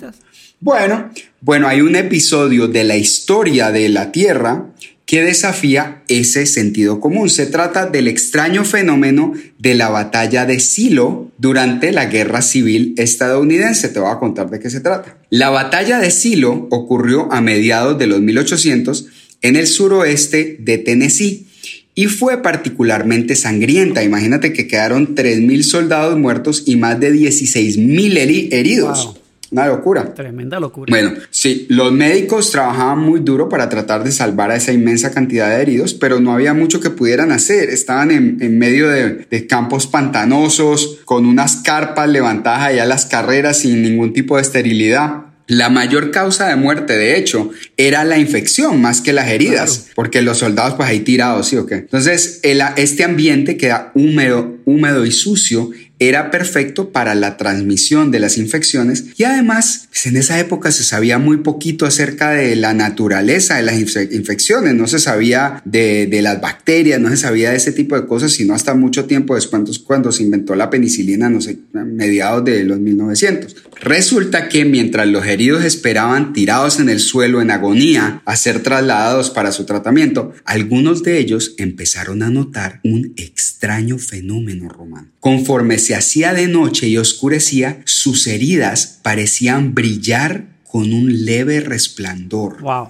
Bueno, 0.60 1.10
bueno, 1.42 1.68
hay 1.68 1.82
un 1.82 1.94
episodio 1.94 2.68
de 2.68 2.84
la 2.84 2.96
historia 2.96 3.70
de 3.70 3.90
la 3.90 4.10
Tierra 4.10 4.70
que 5.04 5.22
desafía 5.22 6.02
ese 6.08 6.46
sentido 6.46 7.00
común. 7.00 7.28
Se 7.28 7.44
trata 7.44 7.84
del 7.84 8.08
extraño 8.08 8.64
fenómeno 8.64 9.34
de 9.58 9.74
la 9.74 9.90
batalla 9.90 10.46
de 10.46 10.58
Silo 10.58 11.30
durante 11.36 11.92
la 11.92 12.06
Guerra 12.06 12.40
Civil 12.40 12.94
estadounidense. 12.96 13.90
Te 13.90 14.00
voy 14.00 14.10
a 14.10 14.18
contar 14.18 14.48
de 14.48 14.58
qué 14.58 14.70
se 14.70 14.80
trata. 14.80 15.18
La 15.28 15.50
batalla 15.50 15.98
de 15.98 16.10
Silo 16.10 16.66
ocurrió 16.70 17.30
a 17.30 17.42
mediados 17.42 17.98
de 17.98 18.06
los 18.06 18.20
1800 18.20 19.06
en 19.42 19.56
el 19.56 19.66
suroeste 19.66 20.56
de 20.60 20.78
Tennessee 20.78 21.46
y 21.94 22.06
fue 22.06 22.42
particularmente 22.42 23.34
sangrienta. 23.36 24.02
Imagínate 24.04 24.52
que 24.52 24.66
quedaron 24.68 25.14
3.000 25.14 25.62
soldados 25.62 26.16
muertos 26.18 26.62
y 26.66 26.76
más 26.76 27.00
de 27.00 27.12
16.000 27.12 28.16
heri- 28.18 28.48
heridos. 28.52 29.04
Wow. 29.06 29.14
Una 29.50 29.66
locura. 29.66 30.12
Tremenda 30.14 30.60
locura. 30.60 30.90
Bueno, 30.90 31.14
sí, 31.30 31.64
los 31.70 31.90
médicos 31.90 32.50
trabajaban 32.50 32.98
muy 32.98 33.20
duro 33.20 33.48
para 33.48 33.70
tratar 33.70 34.04
de 34.04 34.12
salvar 34.12 34.50
a 34.50 34.56
esa 34.56 34.72
inmensa 34.74 35.10
cantidad 35.10 35.48
de 35.56 35.62
heridos, 35.62 35.94
pero 35.94 36.20
no 36.20 36.34
había 36.34 36.52
mucho 36.52 36.80
que 36.80 36.90
pudieran 36.90 37.32
hacer. 37.32 37.70
Estaban 37.70 38.10
en, 38.10 38.36
en 38.42 38.58
medio 38.58 38.90
de, 38.90 39.26
de 39.30 39.46
campos 39.46 39.86
pantanosos, 39.86 40.98
con 41.06 41.24
unas 41.24 41.56
carpas 41.56 42.10
levantadas 42.10 42.62
allá 42.64 42.84
las 42.84 43.06
carreras 43.06 43.60
sin 43.60 43.80
ningún 43.82 44.12
tipo 44.12 44.36
de 44.36 44.42
esterilidad. 44.42 45.22
La 45.48 45.68
mayor 45.70 46.10
causa 46.10 46.46
de 46.48 46.56
muerte, 46.56 46.96
de 46.96 47.18
hecho, 47.18 47.50
era 47.76 48.04
la 48.04 48.18
infección 48.18 48.80
más 48.80 49.00
que 49.00 49.12
las 49.12 49.28
heridas, 49.28 49.86
porque 49.94 50.22
los 50.22 50.38
soldados 50.38 50.74
pues 50.74 50.88
ahí 50.88 51.00
tirados, 51.00 51.48
¿sí 51.48 51.56
o 51.56 51.64
qué? 51.66 51.74
Entonces, 51.76 52.40
el- 52.42 52.62
este 52.76 53.02
ambiente 53.02 53.56
que 53.56 53.66
era 53.66 53.90
húmedo, 53.94 54.58
húmedo 54.66 55.04
y 55.06 55.10
sucio 55.10 55.70
era 55.98 56.30
perfecto 56.30 56.90
para 56.90 57.14
la 57.14 57.36
transmisión 57.36 58.10
de 58.10 58.20
las 58.20 58.38
infecciones 58.38 59.04
y 59.16 59.24
además 59.24 59.88
pues, 59.90 60.06
en 60.06 60.16
esa 60.16 60.38
época 60.38 60.70
se 60.70 60.84
sabía 60.84 61.18
muy 61.18 61.38
poquito 61.38 61.86
acerca 61.86 62.30
de 62.30 62.54
la 62.56 62.74
naturaleza 62.74 63.56
de 63.56 63.62
las 63.64 63.74
infe- 63.76 64.12
infecciones, 64.12 64.74
no 64.74 64.86
se 64.86 64.98
sabía 64.98 65.60
de, 65.64 66.06
de 66.06 66.22
las 66.22 66.40
bacterias, 66.40 67.00
no 67.00 67.10
se 67.10 67.16
sabía 67.16 67.50
de 67.50 67.56
ese 67.56 67.72
tipo 67.72 68.00
de 68.00 68.06
cosas, 68.06 68.32
sino 68.32 68.54
hasta 68.54 68.74
mucho 68.74 69.06
tiempo 69.06 69.34
después 69.34 69.72
cuando 69.84 70.12
se 70.12 70.22
inventó 70.22 70.54
la 70.54 70.70
penicilina, 70.70 71.28
no 71.28 71.40
sé, 71.40 71.58
mediados 71.72 72.44
de 72.44 72.64
los 72.64 72.78
1900. 72.78 73.56
Resulta 73.80 74.48
que 74.48 74.64
mientras 74.64 75.06
los 75.08 75.26
heridos 75.26 75.64
esperaban 75.64 76.32
tirados 76.32 76.80
en 76.80 76.88
el 76.88 77.00
suelo 77.00 77.40
en 77.40 77.50
agonía 77.50 78.22
a 78.24 78.36
ser 78.36 78.62
trasladados 78.62 79.30
para 79.30 79.52
su 79.52 79.64
tratamiento, 79.64 80.32
algunos 80.44 81.02
de 81.02 81.18
ellos 81.18 81.54
empezaron 81.58 82.22
a 82.22 82.30
notar 82.30 82.80
un 82.84 83.12
extraño 83.16 83.98
fenómeno 83.98 84.68
romano. 84.68 85.08
Conforme 85.20 85.78
se 85.88 85.94
hacía 85.94 86.34
de 86.34 86.48
noche 86.48 86.86
y 86.86 86.98
oscurecía, 86.98 87.80
sus 87.86 88.26
heridas 88.26 88.98
parecían 89.00 89.74
brillar 89.74 90.44
con 90.64 90.92
un 90.92 91.24
leve 91.24 91.60
resplandor. 91.60 92.60
Wow. 92.60 92.88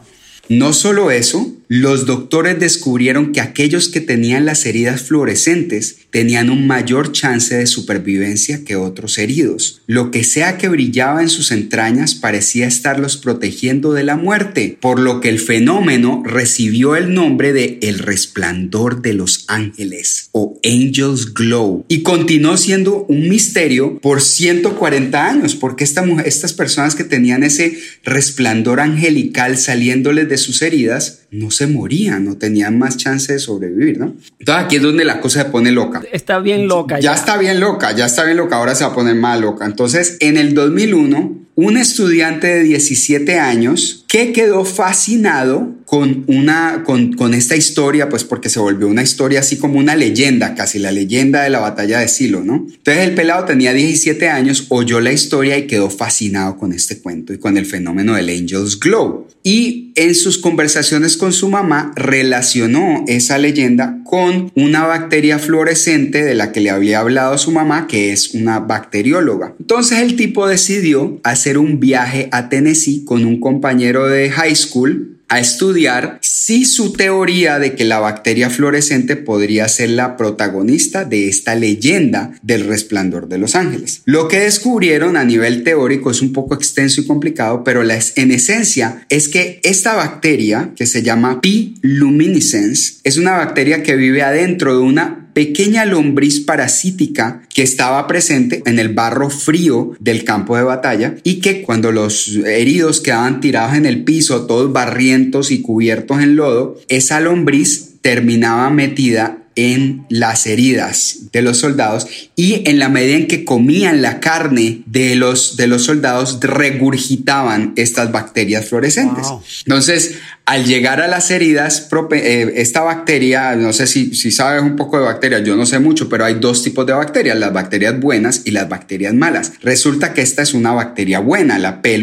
No 0.48 0.72
solo 0.72 1.12
eso, 1.12 1.46
los 1.68 2.06
doctores 2.06 2.58
descubrieron 2.58 3.32
que 3.32 3.42
aquellos 3.42 3.90
que 3.90 4.00
tenían 4.00 4.46
las 4.46 4.64
heridas 4.64 5.02
fluorescentes 5.02 5.98
tenían 6.10 6.48
un 6.48 6.66
mayor 6.66 7.12
chance 7.12 7.54
de 7.54 7.66
supervivencia 7.66 8.64
que 8.64 8.76
otros 8.76 9.18
heridos. 9.18 9.82
Lo 9.86 10.10
que 10.10 10.24
sea 10.24 10.56
que 10.56 10.68
brillaba 10.68 11.20
en 11.20 11.28
sus 11.28 11.52
entrañas 11.52 12.14
parecía 12.14 12.66
estarlos 12.66 13.18
protegiendo 13.18 13.92
de 13.92 14.04
la 14.04 14.16
muerte, 14.16 14.78
por 14.80 14.98
lo 14.98 15.20
que 15.20 15.28
el 15.28 15.38
fenómeno 15.38 16.22
recibió 16.24 16.96
el 16.96 17.12
nombre 17.12 17.52
de 17.52 17.78
el 17.82 17.98
resplandor 17.98 19.02
de 19.02 19.12
los 19.12 19.44
ángeles 19.48 20.30
o 20.32 20.58
Angels 20.64 21.34
Glow 21.34 21.84
y 21.88 22.02
continuó 22.02 22.56
siendo 22.56 23.04
un 23.08 23.28
misterio 23.28 23.98
por 24.00 24.22
140 24.22 25.28
años, 25.28 25.54
porque 25.54 25.84
estas 25.84 26.52
personas 26.54 26.94
que 26.94 27.04
tenían 27.04 27.42
ese 27.42 27.78
resplandor 28.04 28.80
angelical 28.80 29.58
saliéndoles 29.58 30.30
de 30.30 30.38
sus 30.38 30.62
heridas 30.62 31.26
no 31.30 31.50
se 31.50 31.66
morían, 31.66 32.24
no 32.24 32.36
tenían 32.36 32.78
más 32.78 32.96
chance 32.96 33.32
de 33.32 33.38
sobrevivir, 33.38 33.98
¿no? 33.98 34.14
Entonces 34.38 34.64
aquí 34.64 34.76
es 34.76 34.82
donde 34.82 35.04
la 35.04 35.20
cosa 35.20 35.42
se 35.42 35.50
pone 35.50 35.72
loca. 35.72 36.02
Está 36.10 36.38
bien 36.38 36.68
loca. 36.68 37.00
Ya 37.00 37.12
está 37.12 37.36
bien 37.36 37.60
loca, 37.60 37.92
ya 37.92 38.06
está 38.06 38.24
bien 38.24 38.36
loca, 38.36 38.56
ahora 38.56 38.74
se 38.74 38.84
va 38.84 38.90
a 38.90 38.94
poner 38.94 39.14
más 39.14 39.40
loca. 39.40 39.66
Entonces, 39.66 40.16
en 40.20 40.36
el 40.36 40.54
2001, 40.54 41.36
un 41.54 41.76
estudiante 41.76 42.46
de 42.46 42.62
17 42.62 43.38
años 43.38 44.04
que 44.08 44.32
quedó 44.32 44.64
fascinado 44.64 45.76
con 45.84 46.24
una 46.26 46.82
con, 46.84 47.12
con 47.12 47.34
esta 47.34 47.56
historia, 47.56 48.08
pues 48.08 48.24
porque 48.24 48.48
se 48.48 48.58
volvió 48.58 48.88
una 48.88 49.02
historia 49.02 49.40
así 49.40 49.58
como 49.58 49.78
una 49.78 49.96
leyenda, 49.96 50.54
casi 50.54 50.78
la 50.78 50.92
leyenda 50.92 51.42
de 51.42 51.50
la 51.50 51.60
batalla 51.60 52.00
de 52.00 52.08
Silo, 52.08 52.42
¿no? 52.42 52.66
Entonces 52.68 53.06
el 53.06 53.14
pelado 53.14 53.44
tenía 53.44 53.72
17 53.72 54.28
años, 54.28 54.66
oyó 54.70 55.00
la 55.00 55.12
historia 55.12 55.58
y 55.58 55.66
quedó 55.66 55.90
fascinado 55.90 56.56
con 56.56 56.72
este 56.72 57.00
cuento 57.00 57.34
y 57.34 57.38
con 57.38 57.58
el 57.58 57.66
fenómeno 57.66 58.14
del 58.14 58.30
Angels 58.30 58.80
Glow. 58.80 59.28
Y 59.42 59.92
en 59.94 60.14
sus 60.14 60.38
conversaciones 60.38 61.16
con 61.16 61.32
su 61.32 61.48
mamá 61.48 61.92
relacionó 61.96 63.04
esa 63.08 63.38
leyenda 63.38 64.02
con 64.04 64.52
una 64.54 64.84
bacteria 64.84 65.38
fluorescente 65.38 66.22
de 66.22 66.34
la 66.34 66.52
que 66.52 66.60
le 66.60 66.70
había 66.70 67.00
hablado 67.00 67.36
su 67.38 67.50
mamá, 67.50 67.86
que 67.86 68.12
es 68.12 68.34
una 68.34 68.58
bacterióloga. 68.60 69.54
Entonces 69.58 70.00
el 70.00 70.16
tipo 70.16 70.46
decidió 70.46 71.18
hacer 71.24 71.58
un 71.58 71.80
viaje 71.80 72.28
a 72.30 72.48
Tennessee 72.48 73.04
con 73.04 73.24
un 73.24 73.40
compañero 73.40 73.97
de 74.06 74.30
high 74.30 74.54
school 74.54 75.18
a 75.28 75.40
estudiar 75.40 76.18
si 76.22 76.64
su 76.64 76.94
teoría 76.94 77.58
de 77.58 77.74
que 77.74 77.84
la 77.84 77.98
bacteria 77.98 78.48
fluorescente 78.48 79.16
podría 79.16 79.68
ser 79.68 79.90
la 79.90 80.16
protagonista 80.16 81.04
de 81.04 81.28
esta 81.28 81.54
leyenda 81.54 82.32
del 82.42 82.64
resplandor 82.64 83.28
de 83.28 83.38
los 83.38 83.54
ángeles. 83.54 84.02
Lo 84.06 84.28
que 84.28 84.40
descubrieron 84.40 85.16
a 85.16 85.24
nivel 85.24 85.64
teórico 85.64 86.10
es 86.10 86.22
un 86.22 86.32
poco 86.32 86.54
extenso 86.54 87.00
y 87.02 87.06
complicado, 87.06 87.62
pero 87.62 87.82
en 87.82 88.30
esencia 88.30 89.04
es 89.10 89.28
que 89.28 89.60
esta 89.62 89.94
bacteria, 89.94 90.72
que 90.74 90.86
se 90.86 91.02
llama 91.02 91.40
P. 91.42 91.74
luminescens, 91.82 93.00
es 93.04 93.18
una 93.18 93.36
bacteria 93.36 93.82
que 93.82 93.96
vive 93.96 94.22
adentro 94.22 94.78
de 94.78 94.82
una 94.82 95.27
pequeña 95.38 95.84
lombriz 95.84 96.40
parasítica 96.40 97.42
que 97.54 97.62
estaba 97.62 98.08
presente 98.08 98.60
en 98.66 98.80
el 98.80 98.88
barro 98.88 99.30
frío 99.30 99.92
del 100.00 100.24
campo 100.24 100.56
de 100.56 100.64
batalla 100.64 101.14
y 101.22 101.36
que 101.36 101.62
cuando 101.62 101.92
los 101.92 102.26
heridos 102.44 103.00
quedaban 103.00 103.40
tirados 103.40 103.76
en 103.76 103.86
el 103.86 104.02
piso, 104.02 104.46
todos 104.46 104.72
barrientos 104.72 105.52
y 105.52 105.62
cubiertos 105.62 106.20
en 106.20 106.34
lodo, 106.34 106.76
esa 106.88 107.20
lombriz 107.20 108.00
terminaba 108.02 108.68
metida 108.70 109.44
en 109.54 110.06
las 110.08 110.46
heridas 110.46 111.30
de 111.32 111.42
los 111.42 111.58
soldados 111.58 112.06
y 112.36 112.68
en 112.68 112.78
la 112.78 112.88
medida 112.88 113.16
en 113.16 113.26
que 113.26 113.44
comían 113.44 114.02
la 114.02 114.20
carne 114.20 114.82
de 114.86 115.16
los, 115.16 115.56
de 115.56 115.66
los 115.66 115.84
soldados 115.84 116.38
regurgitaban 116.40 117.72
estas 117.74 118.12
bacterias 118.12 118.68
fluorescentes. 118.68 119.26
Wow. 119.26 119.42
Entonces, 119.66 120.18
al 120.48 120.64
llegar 120.64 121.02
a 121.02 121.08
las 121.08 121.30
heridas, 121.30 121.90
eh, 122.12 122.54
esta 122.56 122.80
bacteria, 122.80 123.54
no 123.54 123.74
sé 123.74 123.86
si, 123.86 124.14
sabes 124.14 124.62
un 124.62 124.76
poco 124.76 124.98
de 124.98 125.04
bacterias, 125.04 125.44
yo 125.44 125.56
no 125.56 125.66
sé 125.66 125.78
mucho, 125.78 126.08
pero 126.08 126.24
hay 126.24 126.36
dos 126.40 126.64
tipos 126.64 126.86
de 126.86 126.94
bacterias, 126.94 127.36
las 127.36 127.52
bacterias 127.52 128.00
buenas 128.00 128.40
y 128.46 128.52
las 128.52 128.66
bacterias 128.66 129.12
malas. 129.12 129.52
Resulta 129.60 130.14
que 130.14 130.22
esta 130.22 130.40
es 130.40 130.54
una 130.54 130.72
bacteria 130.72 131.20
buena, 131.20 131.58
la 131.58 131.82
P. 131.82 132.02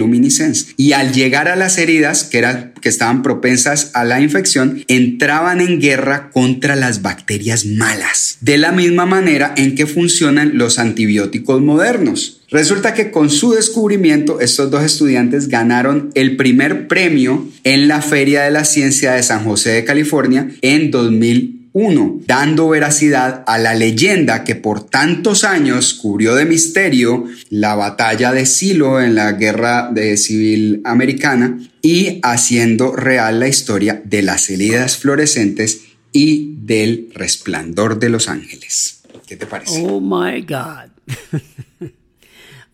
Y 0.77 0.93
al 0.93 1.11
llegar 1.11 1.47
a 1.47 1.55
las 1.55 1.79
heridas, 1.79 2.23
que, 2.23 2.37
eran, 2.37 2.73
que 2.81 2.89
estaban 2.89 3.23
propensas 3.23 3.89
a 3.95 4.03
la 4.03 4.21
infección, 4.21 4.83
entraban 4.87 5.59
en 5.59 5.81
guerra 5.81 6.29
contra 6.31 6.75
las 6.75 7.01
bacterias 7.01 7.65
malas. 7.65 8.37
De 8.41 8.59
la 8.59 8.71
misma 8.71 9.07
manera 9.07 9.55
en 9.57 9.73
que 9.73 9.87
funcionan 9.87 10.55
los 10.55 10.77
antibióticos 10.77 11.61
modernos. 11.61 12.34
Resulta 12.49 12.93
que 12.93 13.11
con 13.11 13.29
su 13.29 13.53
descubrimiento 13.53 14.39
estos 14.39 14.69
dos 14.69 14.83
estudiantes 14.83 15.47
ganaron 15.47 16.11
el 16.13 16.35
primer 16.35 16.87
premio 16.87 17.47
en 17.63 17.87
la 17.87 18.01
Feria 18.01 18.43
de 18.43 18.51
la 18.51 18.65
Ciencia 18.65 19.13
de 19.13 19.23
San 19.23 19.43
José 19.43 19.71
de 19.71 19.85
California 19.85 20.49
en 20.61 20.91
2001, 20.91 22.21
dando 22.27 22.69
veracidad 22.69 23.43
a 23.47 23.57
la 23.57 23.73
leyenda 23.73 24.43
que 24.43 24.55
por 24.55 24.83
tantos 24.83 25.43
años 25.43 25.95
cubrió 25.95 26.35
de 26.35 26.45
misterio 26.45 27.25
la 27.49 27.73
batalla 27.73 28.31
de 28.31 28.45
Silo 28.45 29.01
en 29.01 29.15
la 29.15 29.31
Guerra 29.33 29.89
de 29.91 30.15
Civil 30.15 30.81
Americana 30.85 31.57
y 31.81 32.19
haciendo 32.21 32.95
real 32.95 33.39
la 33.39 33.47
historia 33.47 34.01
de 34.05 34.21
las 34.21 34.49
heridas 34.51 34.97
fluorescentes 34.97 35.81
y 36.11 36.55
del 36.59 37.09
resplandor 37.13 37.99
de 37.99 38.09
los 38.09 38.29
ángeles. 38.29 39.01
¿Qué 39.27 39.35
te 39.35 39.47
parece? 39.47 39.83
Oh 39.83 39.99
my 39.99 40.41
God. 40.41 40.91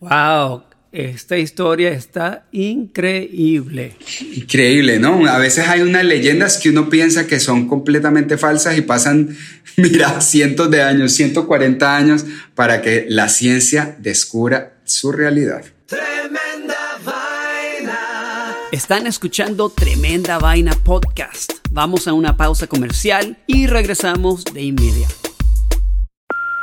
wow, 0.02 0.64
esta 0.90 1.38
historia 1.38 1.90
está 1.90 2.44
increíble. 2.52 3.96
Increíble, 4.34 4.98
¿no? 4.98 5.26
A 5.26 5.38
veces 5.38 5.68
hay 5.68 5.80
unas 5.80 6.04
leyendas 6.04 6.58
que 6.58 6.70
uno 6.70 6.90
piensa 6.90 7.26
que 7.26 7.40
son 7.40 7.68
completamente 7.68 8.36
falsas 8.36 8.76
y 8.76 8.82
pasan, 8.82 9.36
mira, 9.76 10.20
cientos 10.20 10.70
de 10.70 10.82
años, 10.82 11.12
140 11.12 11.96
años 11.96 12.24
para 12.54 12.82
que 12.82 13.06
la 13.08 13.28
ciencia 13.28 13.96
descubra 14.00 14.74
su 14.84 15.12
realidad. 15.12 15.64
Tremenda 15.86 16.98
vaina. 17.04 17.98
Están 18.72 19.06
escuchando 19.06 19.70
Tremenda 19.70 20.38
Vaina 20.38 20.72
Podcast. 20.72 21.52
Vamos 21.70 22.08
a 22.08 22.12
una 22.12 22.36
pausa 22.36 22.66
comercial 22.66 23.38
y 23.46 23.66
regresamos 23.66 24.44
de 24.44 24.62
inmediato. 24.62 25.21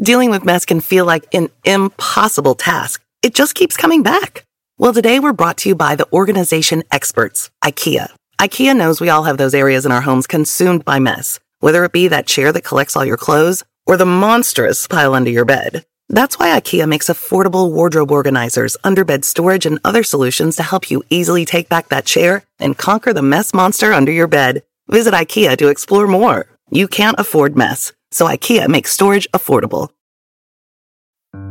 Dealing 0.00 0.30
with 0.30 0.44
mess 0.44 0.64
can 0.64 0.80
feel 0.80 1.04
like 1.04 1.32
an 1.34 1.48
impossible 1.64 2.54
task. 2.54 3.04
It 3.22 3.34
just 3.34 3.54
keeps 3.54 3.76
coming 3.76 4.02
back. 4.02 4.44
Well, 4.78 4.92
today 4.92 5.20
we're 5.20 5.34
brought 5.34 5.58
to 5.58 5.68
you 5.68 5.74
by 5.74 5.96
the 5.96 6.10
organization 6.12 6.82
experts, 6.90 7.50
IKEA. 7.62 8.08
IKEA 8.40 8.74
knows 8.74 9.00
we 9.00 9.10
all 9.10 9.24
have 9.24 9.36
those 9.36 9.54
areas 9.54 9.84
in 9.84 9.92
our 9.92 10.00
homes 10.00 10.26
consumed 10.26 10.84
by 10.84 10.98
mess, 10.98 11.38
whether 11.60 11.84
it 11.84 11.92
be 11.92 12.08
that 12.08 12.26
chair 12.26 12.52
that 12.52 12.64
collects 12.64 12.96
all 12.96 13.04
your 13.04 13.18
clothes 13.18 13.64
or 13.86 13.96
the 13.96 14.06
monstrous 14.06 14.86
pile 14.86 15.14
under 15.14 15.30
your 15.30 15.44
bed. 15.44 15.84
That's 16.08 16.38
why 16.38 16.58
IKEA 16.58 16.88
makes 16.88 17.08
affordable 17.08 17.70
wardrobe 17.70 18.10
organizers, 18.10 18.76
underbed 18.82 19.24
storage, 19.24 19.66
and 19.66 19.78
other 19.84 20.02
solutions 20.02 20.56
to 20.56 20.62
help 20.62 20.90
you 20.90 21.04
easily 21.10 21.44
take 21.44 21.68
back 21.68 21.88
that 21.88 22.06
chair 22.06 22.42
and 22.58 22.76
conquer 22.78 23.12
the 23.12 23.22
mess 23.22 23.54
monster 23.54 23.92
under 23.92 24.10
your 24.10 24.26
bed. 24.26 24.62
Visit 24.88 25.14
IKEA 25.14 25.56
to 25.58 25.68
explore 25.68 26.06
more. 26.06 26.46
You 26.70 26.88
can't 26.88 27.20
afford 27.20 27.56
mess, 27.56 27.92
so 28.12 28.26
IKEA 28.26 28.68
makes 28.68 28.92
storage 28.92 29.28
affordable. 29.32 29.90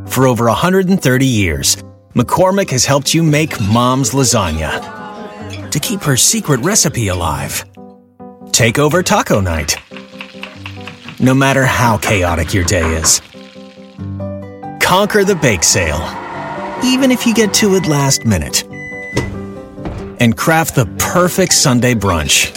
For 0.06 0.26
over 0.26 0.46
130 0.46 1.26
years, 1.26 1.76
McCormick 2.14 2.70
has 2.70 2.84
helped 2.84 3.14
you 3.14 3.22
make 3.22 3.60
mom's 3.60 4.10
lasagna 4.10 5.70
to 5.70 5.80
keep 5.80 6.02
her 6.02 6.16
secret 6.16 6.60
recipe 6.60 7.08
alive. 7.08 7.64
Take 8.52 8.78
over 8.78 9.02
taco 9.02 9.40
night. 9.40 9.76
No 11.18 11.34
matter 11.34 11.64
how 11.64 11.96
chaotic 11.96 12.52
your 12.52 12.64
day 12.64 12.86
is. 12.96 13.20
Conquer 14.80 15.24
the 15.24 15.38
bake 15.40 15.64
sale, 15.64 16.02
even 16.84 17.10
if 17.10 17.26
you 17.26 17.34
get 17.34 17.54
to 17.54 17.74
it 17.76 17.86
last 17.86 18.24
minute. 18.26 18.64
And 20.20 20.36
craft 20.36 20.74
the 20.74 20.86
perfect 20.98 21.54
Sunday 21.54 21.94
brunch 21.94 22.54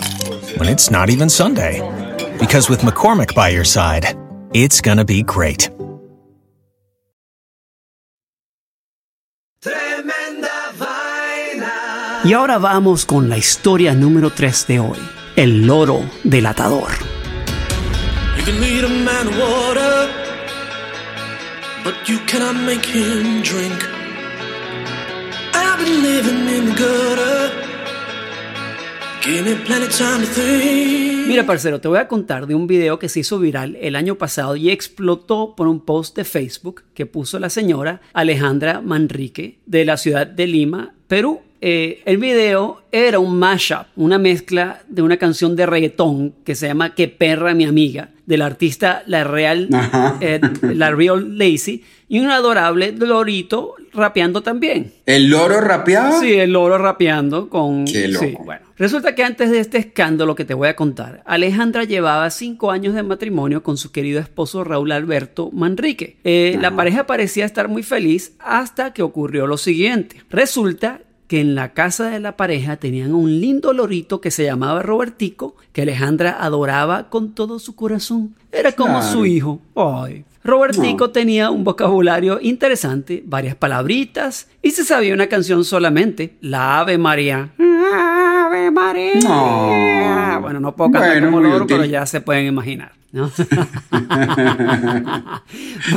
when 0.60 0.68
it's 0.68 0.92
not 0.92 1.10
even 1.10 1.30
Sunday. 1.30 2.05
Because 2.40 2.70
with 2.70 2.82
McCormick 2.82 3.34
by 3.34 3.50
your 3.50 3.66
side, 3.66 4.06
it's 4.54 4.82
gonna 4.82 5.06
be 5.06 5.24
great. 5.24 5.70
Tremenda 9.62 10.72
vaina. 10.78 12.22
Y 12.24 12.34
ahora 12.34 12.58
vamos 12.58 13.06
con 13.06 13.30
la 13.30 13.38
historia 13.38 13.94
número 13.94 14.30
3 14.30 14.68
de 14.68 14.80
hoy, 14.80 15.00
el 15.36 15.66
loro 15.66 16.02
delatador. 16.24 16.92
You 18.38 18.44
can 18.44 18.62
lead 18.62 18.84
a 18.84 18.90
man 18.90 19.28
water, 19.40 20.10
but 21.84 21.96
you 22.08 22.20
cannot 22.28 22.56
make 22.56 22.86
him 22.86 23.42
drink. 23.42 23.84
I've 25.54 25.80
been 25.80 26.04
living 26.04 26.48
in 26.48 26.66
the 26.68 26.76
gutter. 26.76 27.75
Mira, 31.28 31.48
parcero, 31.48 31.82
te 31.82 31.88
voy 31.88 31.98
a 31.98 32.08
contar 32.08 32.46
de 32.46 32.54
un 32.54 32.68
video 32.68 33.00
que 33.00 33.10
se 33.10 33.22
hizo 33.22 33.40
viral 33.40 33.76
el 33.82 33.96
año 33.96 34.16
pasado 34.16 34.56
y 34.56 34.70
explotó 34.70 35.56
por 35.56 35.68
un 35.68 35.80
post 35.80 36.16
de 36.16 36.24
Facebook 36.24 36.84
que 36.94 37.08
puso 37.08 37.40
la 37.40 37.50
señora 37.50 38.02
Alejandra 38.14 38.82
Manrique 38.82 39.58
de 39.66 39.84
la 39.84 39.98
ciudad 39.98 40.28
de 40.28 40.46
Lima, 40.46 40.94
Perú. 41.08 41.42
Eh, 41.60 42.04
el 42.06 42.18
video 42.18 42.84
era 42.92 43.18
un 43.18 43.40
mashup, 43.40 43.88
una 43.96 44.20
mezcla 44.20 44.84
de 44.88 45.02
una 45.02 45.18
canción 45.18 45.56
de 45.56 45.66
reggaetón 45.66 46.36
que 46.44 46.54
se 46.54 46.68
llama 46.68 46.94
Que 46.94 47.08
perra 47.08 47.56
mi 47.56 47.66
amiga, 47.66 48.12
del 48.28 48.44
artista 48.44 49.02
La 49.08 49.24
Real, 49.24 49.70
eh, 50.22 50.40
La 50.62 50.92
Real 50.92 51.36
Lazy, 51.36 51.84
y 52.08 52.20
un 52.20 52.30
adorable 52.30 52.92
lorito 52.92 53.74
rapeando 53.92 54.44
también. 54.44 54.94
¿El 55.08 55.30
loro 55.30 55.62
rapeaba? 55.62 56.20
Sí, 56.20 56.34
el 56.34 56.52
loro 56.54 56.78
rapeando 56.78 57.50
con... 57.50 57.86
Qué 57.86 58.08
loco. 58.08 58.26
Sí, 58.26 58.38
bueno. 58.46 58.65
Resulta 58.78 59.16
que 59.16 59.24
antes 59.24 59.50
de 59.52 59.60
este 59.60 59.78
escándalo 59.78 60.36
que 60.36 60.44
te 60.44 60.54
voy 60.54 60.68
a 60.68 60.76
contar, 60.76 61.22
Alejandra 61.26 61.86
llevaba 61.86 62.30
cinco 62.30 62.72
años 62.72 62.94
de 62.94 63.04
matrimonio 63.04 63.64
con 63.64 63.78
su 63.78 63.92
querido 63.92 64.20
esposo 64.20 64.66
Raúl 64.66 64.92
Alberto 64.92 65.50
Manrique. 65.52 66.18
Eh, 66.26 66.58
la 66.60 66.76
pareja 66.76 67.06
parecía 67.06 67.46
estar 67.46 67.70
muy 67.70 67.84
feliz 67.84 68.34
hasta 68.40 68.92
que 68.94 69.02
ocurrió 69.02 69.48
lo 69.48 69.58
siguiente. 69.58 70.18
Resulta 70.30 71.00
que 71.28 71.40
en 71.40 71.56
la 71.56 71.74
casa 71.74 72.10
de 72.10 72.20
la 72.20 72.36
pareja 72.36 72.76
tenían 72.76 73.14
un 73.16 73.40
lindo 73.40 73.72
lorito 73.74 74.20
que 74.22 74.30
se 74.30 74.44
llamaba 74.44 74.84
Robertico, 74.84 75.56
que 75.72 75.82
Alejandra 75.84 76.38
adoraba 76.40 77.10
con 77.10 77.34
todo 77.34 77.60
su 77.60 77.76
corazón. 77.76 78.36
Era 78.52 78.74
como 78.74 79.00
Claro. 79.00 79.12
su 79.12 79.26
hijo. 79.26 79.62
Ay. 79.76 80.26
Robertico 80.46 81.10
tenía 81.10 81.50
un 81.50 81.64
vocabulario 81.64 82.40
interesante, 82.40 83.24
varias 83.26 83.56
palabritas, 83.56 84.48
y 84.62 84.72
se 84.72 84.86
sabía 84.86 85.16
una 85.16 85.28
canción 85.28 85.66
solamente, 85.66 86.36
la 86.40 86.80
Ave 86.80 87.00
María. 87.00 87.50
Ave 87.58 88.70
María. 88.70 89.14
No. 89.24 90.42
Bueno, 90.42 90.60
no 90.60 90.76
puedo 90.76 90.92
cantar 90.92 91.20
Bueno, 91.32 91.52
como 91.58 91.68
pero 91.68 91.86
ya 91.86 92.06
se 92.06 92.22
pueden 92.22 92.46
imaginar. 92.46 92.92
¿no? 93.16 93.32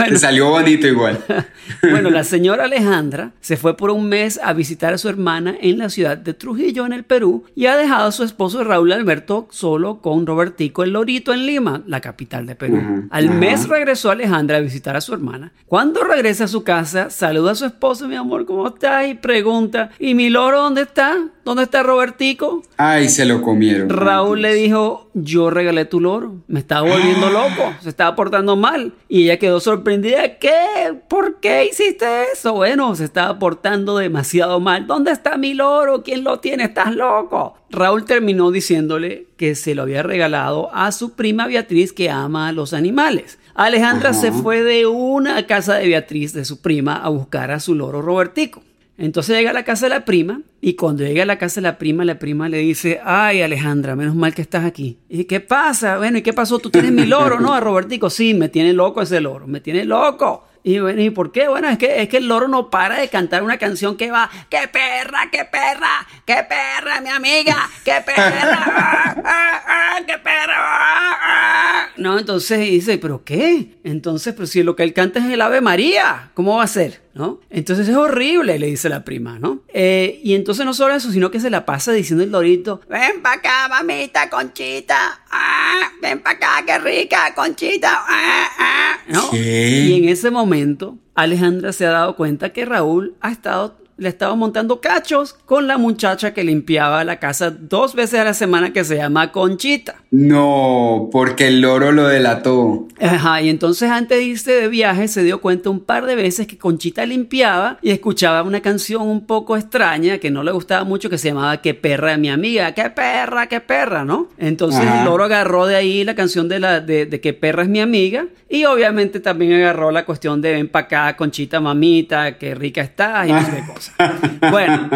Te 0.09 0.19
salió 0.19 0.51
bonito 0.51 0.87
igual. 0.87 1.19
Bueno, 1.83 2.11
la 2.11 2.25
señora 2.25 2.65
Alejandra 2.65 3.33
se 3.41 3.57
fue 3.57 3.77
por 3.77 3.91
un 3.91 4.09
mes 4.09 4.41
a 4.43 4.53
visitar 4.53 4.93
a 4.95 4.99
su 4.99 5.09
hermana 5.09 5.55
en 5.61 5.79
la 5.79 5.91
ciudad 5.91 6.17
de 6.17 6.35
Trujillo, 6.35 6.87
en 6.87 6.93
el 6.93 7.05
Perú, 7.05 7.45
y 7.55 7.67
ha 7.67 7.77
dejado 7.77 8.09
a 8.09 8.13
su 8.13 8.25
esposo 8.25 8.65
Raúl 8.65 8.91
Alberto 8.93 9.47
solo 9.51 10.01
con 10.01 10.27
Robertico 10.27 10.83
el 10.83 10.93
Lorito 10.93 11.33
en 11.33 11.47
Lima, 11.47 11.83
la 11.87 12.01
capital 12.01 12.47
de 12.47 12.57
Perú. 12.57 12.79
Ajá, 12.79 13.03
Al 13.11 13.29
ajá. 13.29 13.39
mes 13.39 13.69
regresó 13.69 14.11
Alejandra 14.11 14.38
a 14.39 14.61
visitar 14.61 14.97
a 14.97 15.01
su 15.01 15.13
hermana. 15.13 15.53
Cuando 15.67 16.03
regresa 16.05 16.45
a 16.45 16.49
su 16.49 16.63
casa, 16.65 17.11
saluda 17.11 17.53
a 17.53 17.55
su 17.55 17.67
esposo, 17.67 18.09
mi 18.09 18.17
amor, 18.17 18.47
¿cómo 18.47 18.69
estás? 18.69 19.09
Y 19.09 19.15
pregunta, 19.15 19.91
¿y 19.99 20.15
mi 20.15 20.31
loro 20.31 20.63
dónde 20.63 20.83
está? 20.83 21.17
¿Dónde 21.45 21.63
está 21.63 21.83
Robertico? 21.83 22.63
Ay, 22.77 23.09
se 23.09 23.25
lo 23.25 23.41
comieron. 23.41 23.89
Raúl 23.89 24.43
le 24.43 24.55
dijo, 24.55 25.09
yo 25.15 25.51
regalé 25.51 25.87
tu 25.87 26.01
loro, 26.01 26.37
me 26.47 26.61
estaba 26.61 26.89
volviendo 26.89 27.31
loco, 27.31 27.75
se 27.81 27.89
estaba 27.89 28.15
portando 28.15 28.55
mal. 28.55 28.93
Y 29.09 29.25
ella 29.25 29.39
quedó 29.39 29.59
sorprendida, 29.59 30.39
¿qué? 30.39 30.95
¿Por 31.09 31.41
qué 31.41 31.65
hiciste 31.65 32.07
eso? 32.33 32.53
Bueno, 32.53 32.95
se 32.95 33.05
estaba 33.05 33.39
portando 33.39 33.97
demasiado 33.97 34.61
mal. 34.61 34.87
¿Dónde 34.87 35.11
está 35.11 35.39
mi 35.39 35.55
loro? 35.55 36.03
¿Quién 36.03 36.23
lo 36.23 36.39
tiene? 36.39 36.65
¿Estás 36.65 36.95
loco? 36.95 37.57
Raúl 37.71 38.05
terminó 38.05 38.51
diciéndole 38.51 39.27
que 39.37 39.55
se 39.55 39.75
lo 39.75 39.83
había 39.83 40.03
regalado 40.03 40.71
a 40.75 40.93
su 40.93 41.13
prima 41.13 41.47
Beatriz 41.47 41.93
que 41.93 42.11
ama 42.11 42.49
a 42.49 42.53
los 42.53 42.73
animales. 42.73 43.39
Alejandra 43.59 44.15
se 44.15 44.31
fue 44.31 44.63
de 44.63 44.87
una 44.87 45.45
casa 45.49 45.75
de 45.75 45.89
Beatriz, 45.89 46.33
de 46.33 46.45
su 46.45 46.63
prima, 46.63 46.95
a 46.95 47.09
buscar 47.09 47.51
a 47.51 47.59
su 47.59 47.75
loro 47.75 48.01
Robertico. 48.01 48.63
Entonces 48.97 49.37
llega 49.37 49.51
a 49.51 49.53
la 49.53 49.65
casa 49.65 49.87
de 49.87 49.91
la 49.91 50.05
prima 50.05 50.43
y 50.61 50.75
cuando 50.75 51.03
llega 51.03 51.25
a 51.25 51.27
la 51.27 51.39
casa 51.39 51.57
de 51.61 51.63
la 51.63 51.77
prima, 51.77 52.05
la 52.05 52.21
prima 52.21 52.49
le 52.49 52.59
dice, 52.59 53.01
ay 53.03 53.43
Alejandra, 53.43 53.97
menos 53.97 54.15
mal 54.15 54.33
que 54.33 54.43
estás 54.43 54.65
aquí. 54.65 54.99
¿Y 55.09 55.25
qué 55.25 55.41
pasa? 55.41 55.99
Bueno, 55.99 56.19
¿y 56.19 56.23
qué 56.23 56.33
pasó? 56.33 56.61
Tú 56.61 56.71
tienes 56.71 56.93
mi 56.93 57.05
loro, 57.05 57.41
¿no? 57.41 57.53
A 57.53 57.59
Robertico, 57.59 58.11
sí, 58.11 58.33
me 58.33 58.49
tiene 58.49 58.73
loco 58.73 59.03
ese 59.03 59.21
loro, 59.21 59.49
me 59.49 59.61
tiene 59.61 59.85
loco. 59.85 60.45
Y 60.69 60.81
bueno, 60.81 61.01
¿y 61.01 61.09
por 61.09 61.33
qué? 61.33 61.49
Bueno, 61.49 61.67
es 61.71 61.79
que, 61.79 62.03
es 62.03 62.11
que 62.11 62.19
el 62.19 62.29
loro 62.29 62.47
no 62.47 62.69
para 62.69 63.01
de 63.01 63.09
cantar 63.09 63.43
una 63.43 63.57
canción 63.57 63.97
que 63.97 64.11
va, 64.11 64.29
¡qué 64.51 64.69
perra, 64.71 65.31
qué 65.33 65.47
perra, 65.47 66.07
qué 66.27 66.45
perra, 66.47 67.01
mi 67.01 67.09
amiga, 67.09 67.71
qué 67.87 68.03
perra, 68.05 68.53
ah, 68.77 69.17
ah, 69.25 69.63
ah, 69.67 70.01
qué 70.07 70.19
perra! 70.19 70.57
ah, 70.59 71.19
ah". 71.23 71.87
No, 71.97 72.19
entonces 72.19 72.61
dice, 72.61 72.99
¿pero 72.99 73.25
qué? 73.25 73.79
Entonces, 73.83 74.35
pero 74.35 74.47
si 74.47 74.63
lo 74.63 74.77
que 74.77 74.83
él 74.83 74.93
canta 74.93 75.21
es 75.21 75.33
el 75.33 75.41
Ave 75.41 75.63
María, 75.63 76.33
¿cómo 76.35 76.59
va 76.59 76.65
a 76.65 76.67
ser? 76.67 77.01
¿No? 77.19 77.41
Entonces 77.51 77.89
es 77.89 77.97
horrible, 77.97 78.61
le 78.61 78.69
dice 78.69 78.89
la 78.89 79.05
prima, 79.05 79.41
¿no? 79.41 79.63
Eh, 79.75 80.21
y 80.23 80.35
entonces 80.35 80.65
no 80.65 80.73
solo 80.73 80.95
eso, 80.95 81.11
sino 81.11 81.33
que 81.33 81.41
se 81.41 81.51
la 81.51 81.67
pasa 81.67 81.91
diciendo 81.91 82.23
el 82.23 82.31
lorito, 82.31 82.81
ven 82.89 83.21
pa' 83.23 83.33
acá, 83.33 83.69
mamita, 83.69 84.31
conchita, 84.31 85.21
ah, 85.29 85.91
ven 86.01 86.21
pa' 86.21 86.31
acá, 86.31 86.63
qué 86.65 86.79
rica, 86.79 87.35
conchita, 87.35 88.05
ah, 88.07 88.49
ah", 88.57 88.99
¿no? 89.09 89.31
¿Qué? 89.33 89.81
Y 89.89 89.99
en 89.99 90.09
ese 90.09 90.31
momento, 90.31 90.97
Alejandra 91.17 91.73
se 91.73 91.87
ha 91.87 91.91
dado 91.91 92.15
cuenta 92.15 92.53
que 92.53 92.65
Raúl 92.65 93.17
ha 93.21 93.33
estado, 93.33 93.77
le 93.99 94.09
estaba 94.09 94.37
montando 94.37 94.81
cachos 94.81 95.35
con 95.45 95.67
la 95.67 95.77
muchacha 95.77 96.33
que 96.33 96.45
limpiaba 96.45 97.03
la 97.03 97.19
casa 97.19 97.51
dos 97.51 97.97
veces 97.97 98.21
a 98.21 98.25
la 98.25 98.33
semana 98.33 98.73
que 98.73 98.85
se 98.85 98.97
llama 98.97 99.33
Conchita. 99.33 99.97
No, 100.11 101.09
porque 101.11 101.49
el 101.49 101.61
loro 101.61 101.91
lo 101.91 102.07
delató. 102.07 102.87
Ajá, 103.01 103.43
y 103.43 103.49
entonces 103.49 103.91
antes 103.91 104.19
de 104.19 104.25
irse 104.25 104.53
de 104.53 104.69
viaje 104.69 105.09
se 105.09 105.25
dio 105.25 105.41
cuenta 105.41 105.69
un 105.71 105.81
par 105.81 106.07
de 106.07 106.15
veces 106.15 106.47
que 106.47 106.57
Conchita 106.57 107.05
limpiaba 107.07 107.79
y 107.83 107.91
escuchaba 107.91 108.43
una 108.45 108.63
canción 108.63 109.03
un 109.03 109.27
poco 109.27 109.57
extraña 109.57 110.19
que 110.19 110.31
no 110.31 110.45
le 110.45 110.53
gustaba 110.53 110.85
mucho 110.85 111.11
que 111.11 111.19
se 111.19 111.29
llamaba 111.29 111.61
Qué 111.61 111.75
perra 111.75 112.17
mi 112.17 112.31
amiga, 112.31 112.73
qué 112.73 112.91
perra, 112.91 113.49
qué 113.49 113.61
perra, 113.61 114.05
¿no? 114.05 114.29
Entonces 114.39 114.81
Ajá. 114.81 115.01
el 115.01 115.05
loro 115.07 115.25
agarró 115.25 115.67
de 115.67 115.75
ahí 115.75 116.05
la 116.05 116.15
canción 116.15 116.49
de, 116.49 116.61
la, 116.61 116.81
de, 116.81 117.07
de 117.07 117.21
Qué 117.21 117.33
perra 117.33 117.65
es 117.65 117.69
mi 117.69 117.81
amiga 117.81 118.27
y 118.49 118.65
obviamente 118.65 119.19
también 119.19 119.55
agarró 119.55 119.91
la 119.91 120.05
cuestión 120.05 120.41
de 120.41 120.53
ven 120.53 120.69
pa' 120.69 120.81
acá, 120.81 121.17
Conchita 121.17 121.61
mamita, 121.61 122.39
qué 122.39 122.55
rica 122.55 122.81
estás 122.81 123.29
y 123.29 123.33
no 123.33 123.45
sé 123.45 123.51
qué 123.51 123.63
Bueno, 124.51 124.89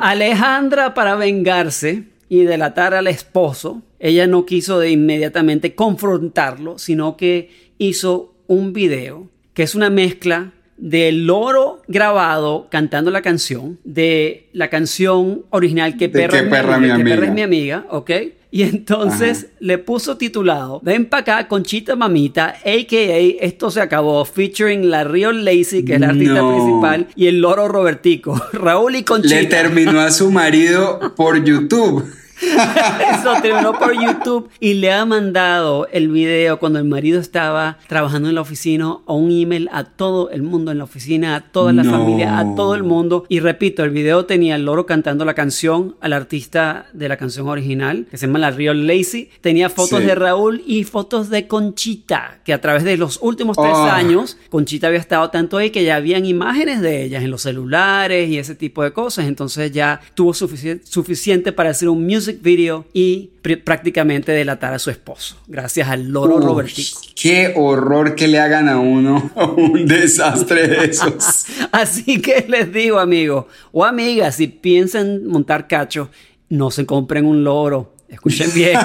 Alejandra 0.00 0.94
para 0.94 1.14
vengarse 1.14 2.04
y 2.28 2.44
delatar 2.44 2.94
al 2.94 3.06
esposo, 3.06 3.82
ella 3.98 4.26
no 4.26 4.44
quiso 4.44 4.78
de 4.78 4.90
inmediatamente 4.90 5.74
confrontarlo, 5.74 6.78
sino 6.78 7.16
que 7.16 7.50
hizo 7.78 8.34
un 8.46 8.72
video 8.72 9.28
que 9.54 9.62
es 9.62 9.74
una 9.74 9.90
mezcla 9.90 10.52
del 10.78 11.26
loro 11.26 11.82
grabado 11.88 12.68
cantando 12.70 13.10
la 13.10 13.20
canción, 13.22 13.78
de 13.84 14.48
la 14.52 14.70
canción 14.70 15.42
original 15.50 15.96
Que 15.96 16.08
perra, 16.08 16.28
Qué 16.30 16.38
es 16.38 16.44
mi 16.44 16.50
perra 16.50 16.74
amiga, 16.76 16.96
mi 16.98 17.04
Que 17.04 17.10
perra 17.10 17.26
es 17.26 17.32
mi 17.32 17.42
amiga, 17.42 17.86
¿ok? 17.90 18.10
Y 18.50 18.62
entonces 18.62 19.48
le 19.60 19.76
puso 19.76 20.16
titulado 20.16 20.80
Ven 20.82 21.04
pa' 21.04 21.18
acá, 21.18 21.48
Conchita 21.48 21.96
Mamita, 21.96 22.54
a.k.a. 22.64 23.44
Esto 23.44 23.70
se 23.70 23.80
acabó, 23.82 24.24
featuring 24.24 24.88
la 24.88 25.04
Real 25.04 25.44
Lazy, 25.44 25.84
que 25.84 25.94
es 25.96 26.00
la 26.00 26.08
artista 26.08 26.40
No. 26.40 26.54
principal, 26.54 27.08
y 27.14 27.26
el 27.26 27.40
loro 27.42 27.68
Robertico, 27.68 28.40
Raúl 28.54 28.96
y 28.96 29.02
Conchita. 29.02 29.34
Le 29.34 29.46
terminó 29.48 30.00
a 30.00 30.10
su 30.10 30.30
marido 30.30 31.12
por 31.14 31.44
YouTube. 31.44 32.04
Eso 33.14 33.34
terminó 33.42 33.72
por 33.78 33.92
YouTube 33.94 34.48
y 34.60 34.74
le 34.74 34.92
ha 34.92 35.04
mandado 35.04 35.88
el 35.92 36.08
video 36.08 36.58
cuando 36.58 36.78
el 36.78 36.84
marido 36.84 37.20
estaba 37.20 37.78
trabajando 37.88 38.28
en 38.28 38.34
la 38.34 38.40
oficina 38.40 38.98
o 39.04 39.14
un 39.16 39.30
email 39.30 39.68
a 39.72 39.84
todo 39.84 40.30
el 40.30 40.42
mundo 40.42 40.70
en 40.72 40.78
la 40.78 40.84
oficina, 40.84 41.34
a 41.36 41.40
toda 41.40 41.72
la 41.72 41.82
No. 41.82 41.90
familia, 41.92 42.38
a 42.38 42.54
todo 42.54 42.74
el 42.74 42.82
mundo. 42.82 43.24
Y 43.28 43.40
repito, 43.40 43.82
el 43.84 43.90
video 43.90 44.24
tenía 44.26 44.56
el 44.56 44.64
loro 44.64 44.86
cantando 44.86 45.24
la 45.24 45.34
canción 45.34 45.96
al 46.00 46.12
artista 46.12 46.86
de 46.92 47.08
la 47.08 47.16
canción 47.16 47.48
original, 47.48 48.06
que 48.10 48.16
se 48.16 48.26
llama 48.26 48.38
La 48.38 48.50
Real 48.50 48.86
Lazy. 48.86 49.30
Tenía 49.40 49.68
fotos 49.70 50.00
Sí. 50.00 50.06
de 50.06 50.14
Raúl 50.14 50.62
y 50.66 50.84
fotos 50.84 51.30
de 51.30 51.46
Conchita, 51.48 52.40
que 52.44 52.52
a 52.52 52.60
través 52.60 52.84
de 52.84 52.96
los 52.96 53.18
últimos 53.22 53.56
tres 53.56 53.72
Oh. 53.74 53.82
años, 53.84 54.36
Conchita 54.50 54.86
había 54.88 54.98
estado 55.00 55.30
tanto 55.30 55.56
ahí 55.56 55.70
que 55.70 55.84
ya 55.84 55.96
habían 55.96 56.24
imágenes 56.24 56.80
de 56.80 57.04
ellas 57.04 57.22
en 57.22 57.30
los 57.30 57.42
celulares 57.42 58.28
y 58.28 58.38
ese 58.38 58.54
tipo 58.54 58.82
de 58.82 58.92
cosas. 58.92 59.26
Entonces 59.26 59.72
ya 59.72 60.00
tuvo 60.14 60.32
sufici- 60.32 60.80
suficiente 60.84 61.52
para 61.52 61.70
hacer 61.70 61.88
un 61.88 62.04
music 62.04 62.27
video 62.32 62.86
y 62.92 63.30
pr- 63.42 63.62
prácticamente 63.64 64.32
delatar 64.32 64.72
a 64.74 64.78
su 64.78 64.90
esposo. 64.90 65.36
Gracias 65.46 65.88
al 65.88 66.08
loro 66.08 66.38
Robertico. 66.40 67.00
Qué 67.14 67.52
horror 67.56 68.14
que 68.14 68.28
le 68.28 68.38
hagan 68.38 68.68
a 68.68 68.78
uno 68.78 69.30
un 69.56 69.86
desastre 69.86 70.68
de 70.68 70.84
esos. 70.86 71.46
Así 71.72 72.20
que 72.20 72.46
les 72.48 72.72
digo, 72.72 72.98
amigos 72.98 73.46
o 73.72 73.84
amigas, 73.84 74.36
si 74.36 74.46
piensan 74.48 75.26
montar 75.26 75.66
cacho, 75.68 76.10
no 76.48 76.70
se 76.70 76.86
compren 76.86 77.24
un 77.26 77.44
loro. 77.44 77.94
Escuchen 78.08 78.50
bien. 78.54 78.78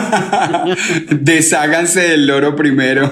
Desháganse 1.22 2.02
del 2.02 2.28
loro 2.28 2.56
primero. 2.58 3.10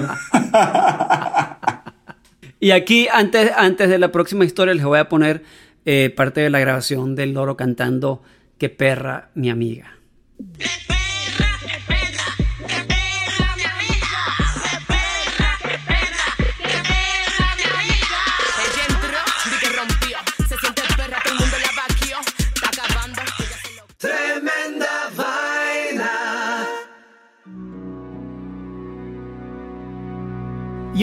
Y 2.60 2.70
aquí, 2.70 3.08
antes, 3.12 3.50
antes 3.56 3.88
de 3.88 3.98
la 3.98 4.12
próxima 4.12 4.44
historia, 4.44 4.74
les 4.74 4.84
voy 4.84 4.98
a 4.98 5.08
poner 5.08 5.42
eh, 5.84 6.12
parte 6.14 6.40
de 6.42 6.50
la 6.50 6.60
grabación 6.60 7.14
del 7.16 7.32
loro 7.32 7.56
cantando 7.56 8.22
Qué 8.58 8.68
perra, 8.68 9.30
mi 9.34 9.50
amiga. 9.50 9.96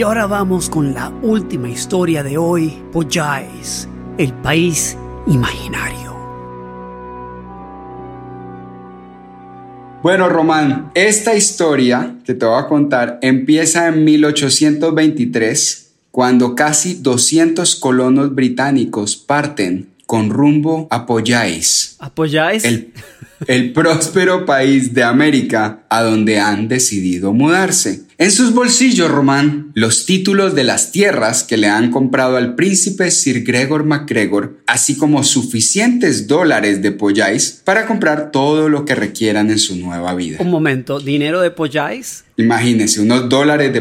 Y 0.00 0.02
ahora 0.02 0.26
vamos 0.26 0.70
con 0.70 0.94
la 0.94 1.10
última 1.20 1.68
historia 1.68 2.22
de 2.22 2.38
hoy, 2.38 2.82
Poyais, 2.90 3.86
el 4.16 4.32
país 4.32 4.96
imaginario. 5.26 5.79
Bueno, 10.02 10.30
Román, 10.30 10.90
esta 10.94 11.36
historia 11.36 12.16
que 12.24 12.32
te 12.32 12.46
voy 12.46 12.58
a 12.58 12.66
contar 12.66 13.18
empieza 13.20 13.86
en 13.86 14.02
1823, 14.04 15.90
cuando 16.10 16.54
casi 16.54 16.94
200 16.94 17.74
colonos 17.76 18.34
británicos 18.34 19.16
parten 19.16 19.90
con 20.06 20.30
rumbo 20.30 20.88
a 20.90 21.04
Poyais, 21.04 21.96
¿Apoyáis? 21.98 22.64
el, 22.64 22.94
el 23.46 23.72
próspero 23.72 24.44
país 24.46 24.92
de 24.94 25.02
América 25.02 25.84
a 25.88 26.02
donde 26.02 26.38
han 26.38 26.68
decidido 26.68 27.32
mudarse. 27.32 28.02
En 28.18 28.30
sus 28.30 28.52
bolsillos, 28.52 29.10
Román, 29.10 29.72
los 29.74 30.04
títulos 30.04 30.54
de 30.54 30.62
las 30.62 30.92
tierras 30.92 31.42
que 31.42 31.56
le 31.56 31.68
han 31.68 31.90
comprado 31.90 32.36
al 32.36 32.54
príncipe 32.54 33.10
Sir 33.10 33.44
Gregor 33.44 33.84
MacGregor, 33.84 34.58
así 34.66 34.96
como 34.98 35.24
suficientes 35.24 36.26
dólares 36.26 36.82
de 36.82 36.92
Poyais 36.92 37.62
para 37.64 37.86
comprar 37.86 38.30
todo 38.30 38.68
lo 38.68 38.84
que 38.84 38.94
requieran 38.94 39.50
en 39.50 39.58
su 39.58 39.76
nueva 39.76 40.14
vida. 40.14 40.36
Un 40.40 40.50
momento, 40.50 41.00
¿dinero 41.00 41.40
de 41.40 41.50
Poyais? 41.50 42.24
Imagínense, 42.36 43.00
unos 43.00 43.28
dólares 43.28 43.72
de. 43.72 43.80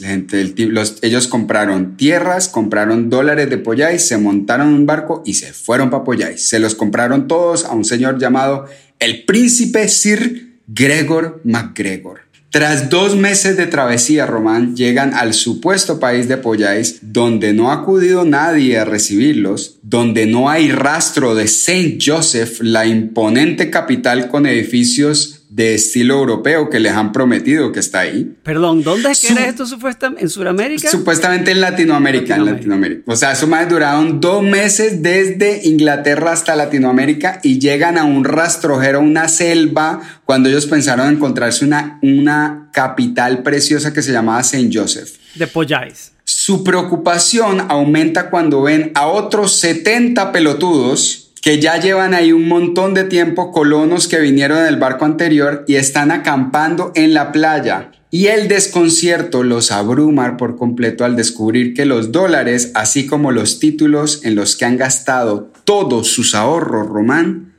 La 0.00 0.08
gente 0.08 0.52
los- 0.68 0.98
ellos 1.02 1.26
compraron 1.28 1.96
tierras, 1.96 2.48
compraron 2.48 3.10
dólares 3.10 3.50
de 3.50 3.58
Poyais, 3.58 4.02
se 4.06 4.16
montaron 4.16 4.68
un 4.68 4.86
barco 4.86 5.22
y 5.26 5.34
se 5.34 5.52
fueron 5.52 5.90
para 5.90 6.04
Poyais. 6.04 6.40
Se 6.48 6.58
los 6.58 6.74
compraron 6.74 7.26
todos 7.28 7.64
a 7.64 7.72
un 7.72 7.84
señor 7.84 8.18
llamado 8.18 8.66
el 9.02 9.24
príncipe 9.24 9.88
Sir 9.88 10.58
Gregor 10.68 11.40
MacGregor. 11.42 12.20
Tras 12.50 12.88
dos 12.88 13.16
meses 13.16 13.56
de 13.56 13.66
travesía, 13.66 14.26
Román, 14.26 14.76
llegan 14.76 15.12
al 15.12 15.34
supuesto 15.34 15.98
país 15.98 16.28
de 16.28 16.36
Pollais, 16.36 16.98
donde 17.02 17.52
no 17.52 17.72
ha 17.72 17.76
acudido 17.76 18.24
nadie 18.24 18.78
a 18.78 18.84
recibirlos, 18.84 19.78
donde 19.82 20.26
no 20.26 20.50
hay 20.50 20.70
rastro 20.70 21.34
de 21.34 21.48
Saint 21.48 22.00
Joseph, 22.04 22.60
la 22.60 22.86
imponente 22.86 23.70
capital 23.70 24.28
con 24.28 24.46
edificios 24.46 25.41
de 25.54 25.74
estilo 25.74 26.14
europeo 26.14 26.70
que 26.70 26.80
les 26.80 26.92
han 26.92 27.12
prometido 27.12 27.72
que 27.72 27.80
está 27.80 28.00
ahí. 28.00 28.34
Perdón, 28.42 28.82
¿dónde 28.82 29.10
es 29.10 29.20
que 29.20 29.26
Su- 29.28 29.32
era 29.34 29.46
esto 29.46 29.66
supuestamente? 29.66 30.22
¿En 30.24 30.30
Sudamérica? 30.30 30.88
Supuestamente 30.90 31.50
en 31.50 31.60
Latinoamérica, 31.60 32.36
en 32.36 32.46
Latinoamérica. 32.46 33.02
O 33.06 33.14
sea, 33.16 33.32
eso 33.32 33.46
más 33.46 33.68
duraron 33.68 34.18
dos 34.18 34.42
meses 34.42 35.02
desde 35.02 35.60
Inglaterra 35.68 36.32
hasta 36.32 36.56
Latinoamérica 36.56 37.38
y 37.42 37.58
llegan 37.58 37.98
a 37.98 38.04
un 38.04 38.24
rastrojero, 38.24 39.00
una 39.00 39.28
selva, 39.28 40.00
cuando 40.24 40.48
ellos 40.48 40.64
pensaron 40.64 41.12
encontrarse 41.12 41.66
una, 41.66 41.98
una 42.00 42.70
capital 42.72 43.42
preciosa 43.42 43.92
que 43.92 44.00
se 44.00 44.10
llamaba 44.12 44.42
Saint 44.44 44.74
Joseph. 44.74 45.10
De 45.34 45.46
Pollais. 45.46 46.12
Su 46.24 46.64
preocupación 46.64 47.66
aumenta 47.68 48.30
cuando 48.30 48.62
ven 48.62 48.90
a 48.94 49.06
otros 49.06 49.52
70 49.56 50.32
pelotudos 50.32 51.31
que 51.42 51.60
ya 51.60 51.78
llevan 51.78 52.14
ahí 52.14 52.32
un 52.32 52.46
montón 52.46 52.94
de 52.94 53.02
tiempo, 53.02 53.50
colonos 53.50 54.06
que 54.06 54.20
vinieron 54.20 54.58
en 54.58 54.66
el 54.66 54.76
barco 54.76 55.04
anterior 55.04 55.64
y 55.66 55.74
están 55.74 56.12
acampando 56.12 56.92
en 56.94 57.14
la 57.14 57.32
playa. 57.32 57.90
Y 58.12 58.26
el 58.26 58.46
desconcierto 58.46 59.42
los 59.42 59.72
abruma 59.72 60.36
por 60.36 60.56
completo 60.56 61.04
al 61.04 61.16
descubrir 61.16 61.74
que 61.74 61.84
los 61.84 62.12
dólares, 62.12 62.70
así 62.74 63.06
como 63.06 63.32
los 63.32 63.58
títulos 63.58 64.24
en 64.24 64.36
los 64.36 64.54
que 64.54 64.66
han 64.66 64.76
gastado 64.76 65.50
todos 65.64 66.08
sus 66.08 66.36
ahorros, 66.36 66.86
Román, 66.86 67.54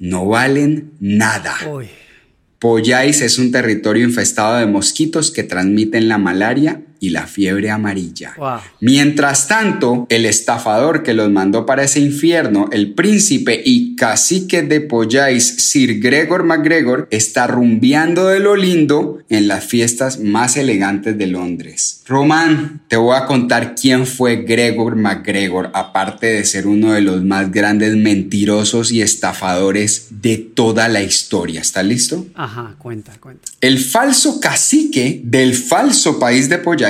no 0.00 0.26
valen 0.26 0.92
nada. 0.98 1.54
Uy. 1.70 1.88
Pollais 2.58 3.20
es 3.20 3.38
un 3.38 3.52
territorio 3.52 4.02
infestado 4.02 4.58
de 4.58 4.66
mosquitos 4.66 5.30
que 5.30 5.44
transmiten 5.44 6.08
la 6.08 6.18
malaria 6.18 6.82
y 7.00 7.10
la 7.10 7.26
fiebre 7.26 7.70
amarilla. 7.70 8.34
Wow. 8.36 8.60
Mientras 8.80 9.48
tanto, 9.48 10.06
el 10.08 10.26
estafador 10.26 11.02
que 11.02 11.14
los 11.14 11.30
mandó 11.30 11.66
para 11.66 11.84
ese 11.84 12.00
infierno, 12.00 12.68
el 12.72 12.94
príncipe 12.94 13.60
y 13.64 13.96
cacique 13.96 14.62
de 14.62 14.80
Pollais, 14.80 15.44
Sir 15.44 16.00
Gregor 16.00 16.44
MacGregor, 16.44 17.08
está 17.10 17.46
rumbeando 17.46 18.28
de 18.28 18.40
lo 18.40 18.56
lindo 18.56 19.18
en 19.28 19.48
las 19.48 19.64
fiestas 19.64 20.20
más 20.20 20.56
elegantes 20.56 21.16
de 21.18 21.26
Londres. 21.26 22.02
Román, 22.06 22.80
te 22.88 22.96
voy 22.96 23.16
a 23.16 23.26
contar 23.26 23.74
quién 23.74 24.06
fue 24.06 24.36
Gregor 24.36 24.96
MacGregor, 24.96 25.70
aparte 25.74 26.26
de 26.26 26.44
ser 26.44 26.66
uno 26.66 26.92
de 26.92 27.02
los 27.02 27.22
más 27.22 27.50
grandes 27.50 27.96
mentirosos 27.96 28.90
y 28.92 29.02
estafadores 29.02 30.08
de 30.10 30.38
toda 30.38 30.88
la 30.88 31.02
historia. 31.02 31.60
¿Estás 31.60 31.84
listo? 31.84 32.26
Ajá, 32.34 32.76
cuenta, 32.78 33.12
cuenta. 33.20 33.48
El 33.60 33.78
falso 33.78 34.40
cacique 34.40 35.20
del 35.24 35.54
falso 35.54 36.18
país 36.18 36.48
de 36.48 36.58
Pollais, 36.58 36.87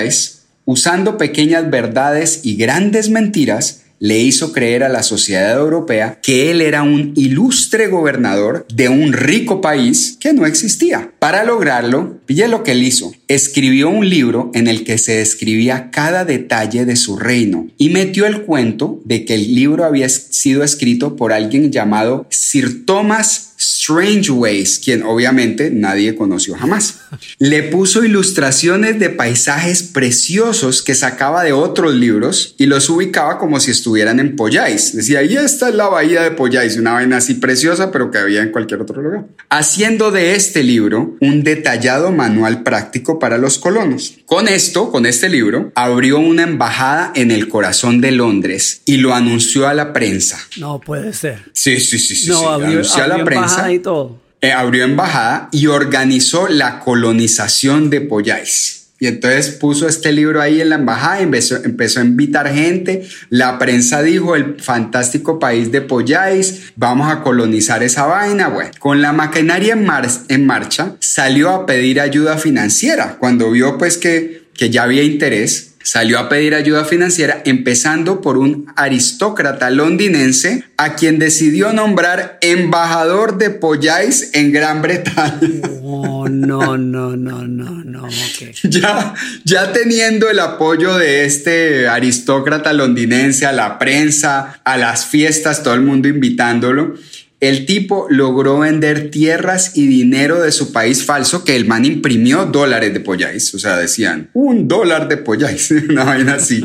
usando 0.64 1.16
pequeñas 1.16 1.70
verdades 1.70 2.40
y 2.42 2.56
grandes 2.56 3.08
mentiras, 3.08 3.82
le 4.00 4.20
hizo 4.20 4.52
creer 4.52 4.84
a 4.84 4.88
la 4.88 5.02
sociedad 5.02 5.58
europea 5.58 6.18
que 6.22 6.50
él 6.50 6.60
era 6.60 6.82
un 6.82 7.12
ilustre 7.16 7.88
gobernador 7.88 8.66
de 8.72 8.88
un 8.88 9.12
rico 9.12 9.60
país 9.60 10.16
que 10.20 10.32
no 10.32 10.46
existía. 10.46 11.12
Para 11.18 11.44
lograrlo, 11.44 12.18
pille 12.26 12.48
lo 12.48 12.62
que 12.62 12.72
él 12.72 12.84
hizo. 12.84 13.12
Escribió 13.26 13.88
un 13.88 14.08
libro 14.08 14.50
en 14.54 14.68
el 14.68 14.84
que 14.84 14.98
se 14.98 15.16
describía 15.16 15.90
cada 15.90 16.24
detalle 16.24 16.84
de 16.84 16.96
su 16.96 17.16
reino 17.16 17.66
y 17.76 17.90
metió 17.90 18.26
el 18.26 18.42
cuento 18.42 19.00
de 19.04 19.24
que 19.24 19.34
el 19.34 19.54
libro 19.54 19.84
había 19.84 20.08
sido 20.08 20.62
escrito 20.62 21.16
por 21.16 21.32
alguien 21.32 21.72
llamado 21.72 22.26
Sir 22.30 22.84
Thomas 22.86 23.54
Strangeways, 23.58 24.78
quien 24.78 25.02
obviamente 25.02 25.70
nadie 25.70 26.14
conoció 26.14 26.54
jamás. 26.54 27.00
Le 27.38 27.62
puso 27.64 28.04
ilustraciones 28.04 28.98
de 28.98 29.10
paisajes 29.10 29.82
preciosos 29.82 30.82
que 30.82 30.94
sacaba 30.94 31.44
de 31.44 31.52
otros 31.52 31.94
libros 31.94 32.54
y 32.58 32.66
los 32.66 32.88
ubicaba 32.90 33.38
como 33.38 33.60
si 33.60 33.70
estuvieran 33.70 34.20
en 34.20 34.36
Pollais. 34.36 34.94
Decía, 34.94 35.22
y 35.22 35.36
esta 35.36 35.68
es 35.68 35.74
la 35.74 35.88
bahía 35.88 36.22
de 36.22 36.30
Pollais, 36.32 36.76
una 36.76 36.92
vaina 36.92 37.18
así 37.18 37.34
preciosa, 37.34 37.90
pero 37.90 38.10
que 38.10 38.18
había 38.18 38.42
en 38.42 38.50
cualquier 38.50 38.80
otro 38.82 39.02
lugar. 39.02 39.26
Haciendo 39.50 40.10
de 40.10 40.34
este 40.34 40.62
libro 40.62 41.16
un 41.20 41.42
detallado 41.42 42.12
manual 42.12 42.62
práctico 42.62 43.18
para 43.18 43.38
los 43.38 43.58
colonos. 43.58 44.14
Con 44.26 44.48
esto, 44.48 44.90
con 44.90 45.06
este 45.06 45.28
libro, 45.28 45.72
abrió 45.74 46.18
una 46.18 46.42
embajada 46.42 47.12
en 47.14 47.30
el 47.30 47.48
corazón 47.48 48.00
de 48.00 48.12
Londres 48.12 48.82
y 48.84 48.98
lo 48.98 49.14
anunció 49.14 49.68
a 49.68 49.74
la 49.74 49.92
prensa. 49.92 50.38
No 50.58 50.80
puede 50.80 51.12
ser. 51.12 51.44
Sí, 51.52 51.80
sí, 51.80 51.98
sí, 51.98 52.14
sí. 52.14 52.28
no, 52.28 52.40
sí. 52.40 52.46
abrió, 52.46 52.68
anunció 52.68 53.02
a 53.02 53.06
la 53.08 53.24
prensa. 53.24 53.72
y 53.72 53.78
todo. 53.78 54.27
Eh, 54.40 54.52
abrió 54.52 54.84
embajada 54.84 55.48
y 55.50 55.66
organizó 55.66 56.46
la 56.48 56.78
colonización 56.78 57.90
de 57.90 58.00
Pollais. 58.02 58.78
Y 59.00 59.06
entonces 59.06 59.50
puso 59.50 59.86
este 59.88 60.12
libro 60.12 60.40
ahí 60.40 60.60
en 60.60 60.70
la 60.70 60.74
embajada, 60.76 61.20
empezó, 61.20 61.56
empezó 61.64 62.00
a 62.00 62.04
invitar 62.04 62.52
gente. 62.52 63.08
La 63.30 63.58
prensa 63.58 64.02
dijo, 64.02 64.34
el 64.34 64.60
fantástico 64.60 65.38
país 65.38 65.70
de 65.70 65.82
Pollais, 65.82 66.72
vamos 66.74 67.10
a 67.10 67.22
colonizar 67.22 67.82
esa 67.82 68.06
vaina. 68.06 68.48
Bueno, 68.48 68.70
con 68.80 69.00
la 69.00 69.12
maquinaria 69.12 69.74
en, 69.74 69.86
en 70.28 70.46
marcha, 70.46 70.96
salió 70.98 71.50
a 71.50 71.66
pedir 71.66 72.00
ayuda 72.00 72.38
financiera. 72.38 73.16
Cuando 73.18 73.50
vio 73.52 73.78
pues 73.78 73.98
que, 73.98 74.48
que 74.54 74.70
ya 74.70 74.82
había 74.82 75.04
interés, 75.04 75.67
salió 75.88 76.18
a 76.18 76.28
pedir 76.28 76.54
ayuda 76.54 76.84
financiera, 76.84 77.40
empezando 77.46 78.20
por 78.20 78.36
un 78.36 78.70
aristócrata 78.76 79.70
londinense 79.70 80.64
a 80.76 80.96
quien 80.96 81.18
decidió 81.18 81.72
nombrar 81.72 82.36
embajador 82.42 83.38
de 83.38 83.48
Pollais 83.48 84.32
en 84.34 84.52
Gran 84.52 84.82
Bretaña. 84.82 85.38
Oh, 85.82 86.28
no, 86.28 86.76
no, 86.76 87.16
no, 87.16 87.46
no, 87.46 87.70
no. 87.84 88.06
Ya, 88.64 89.14
ya 89.44 89.72
teniendo 89.72 90.28
el 90.28 90.40
apoyo 90.40 90.98
de 90.98 91.24
este 91.24 91.88
aristócrata 91.88 92.74
londinense, 92.74 93.46
a 93.46 93.52
la 93.52 93.78
prensa, 93.78 94.60
a 94.64 94.76
las 94.76 95.06
fiestas, 95.06 95.62
todo 95.62 95.72
el 95.72 95.80
mundo 95.80 96.06
invitándolo, 96.08 96.96
el 97.40 97.66
tipo 97.66 98.08
logró 98.10 98.58
vender 98.58 99.12
tierras 99.12 99.76
y 99.76 99.86
dinero 99.86 100.40
de 100.40 100.50
su 100.50 100.72
país 100.72 101.04
falso 101.04 101.44
que 101.44 101.54
el 101.54 101.66
man 101.66 101.84
imprimió 101.84 102.46
dólares 102.46 102.92
de 102.92 102.98
Pollais. 102.98 103.54
O 103.54 103.60
sea, 103.60 103.76
decían 103.76 104.30
un 104.32 104.66
dólar 104.66 105.08
de 105.08 105.18
Pollais, 105.18 105.70
una 105.88 106.02
vaina 106.02 106.34
así. 106.34 106.64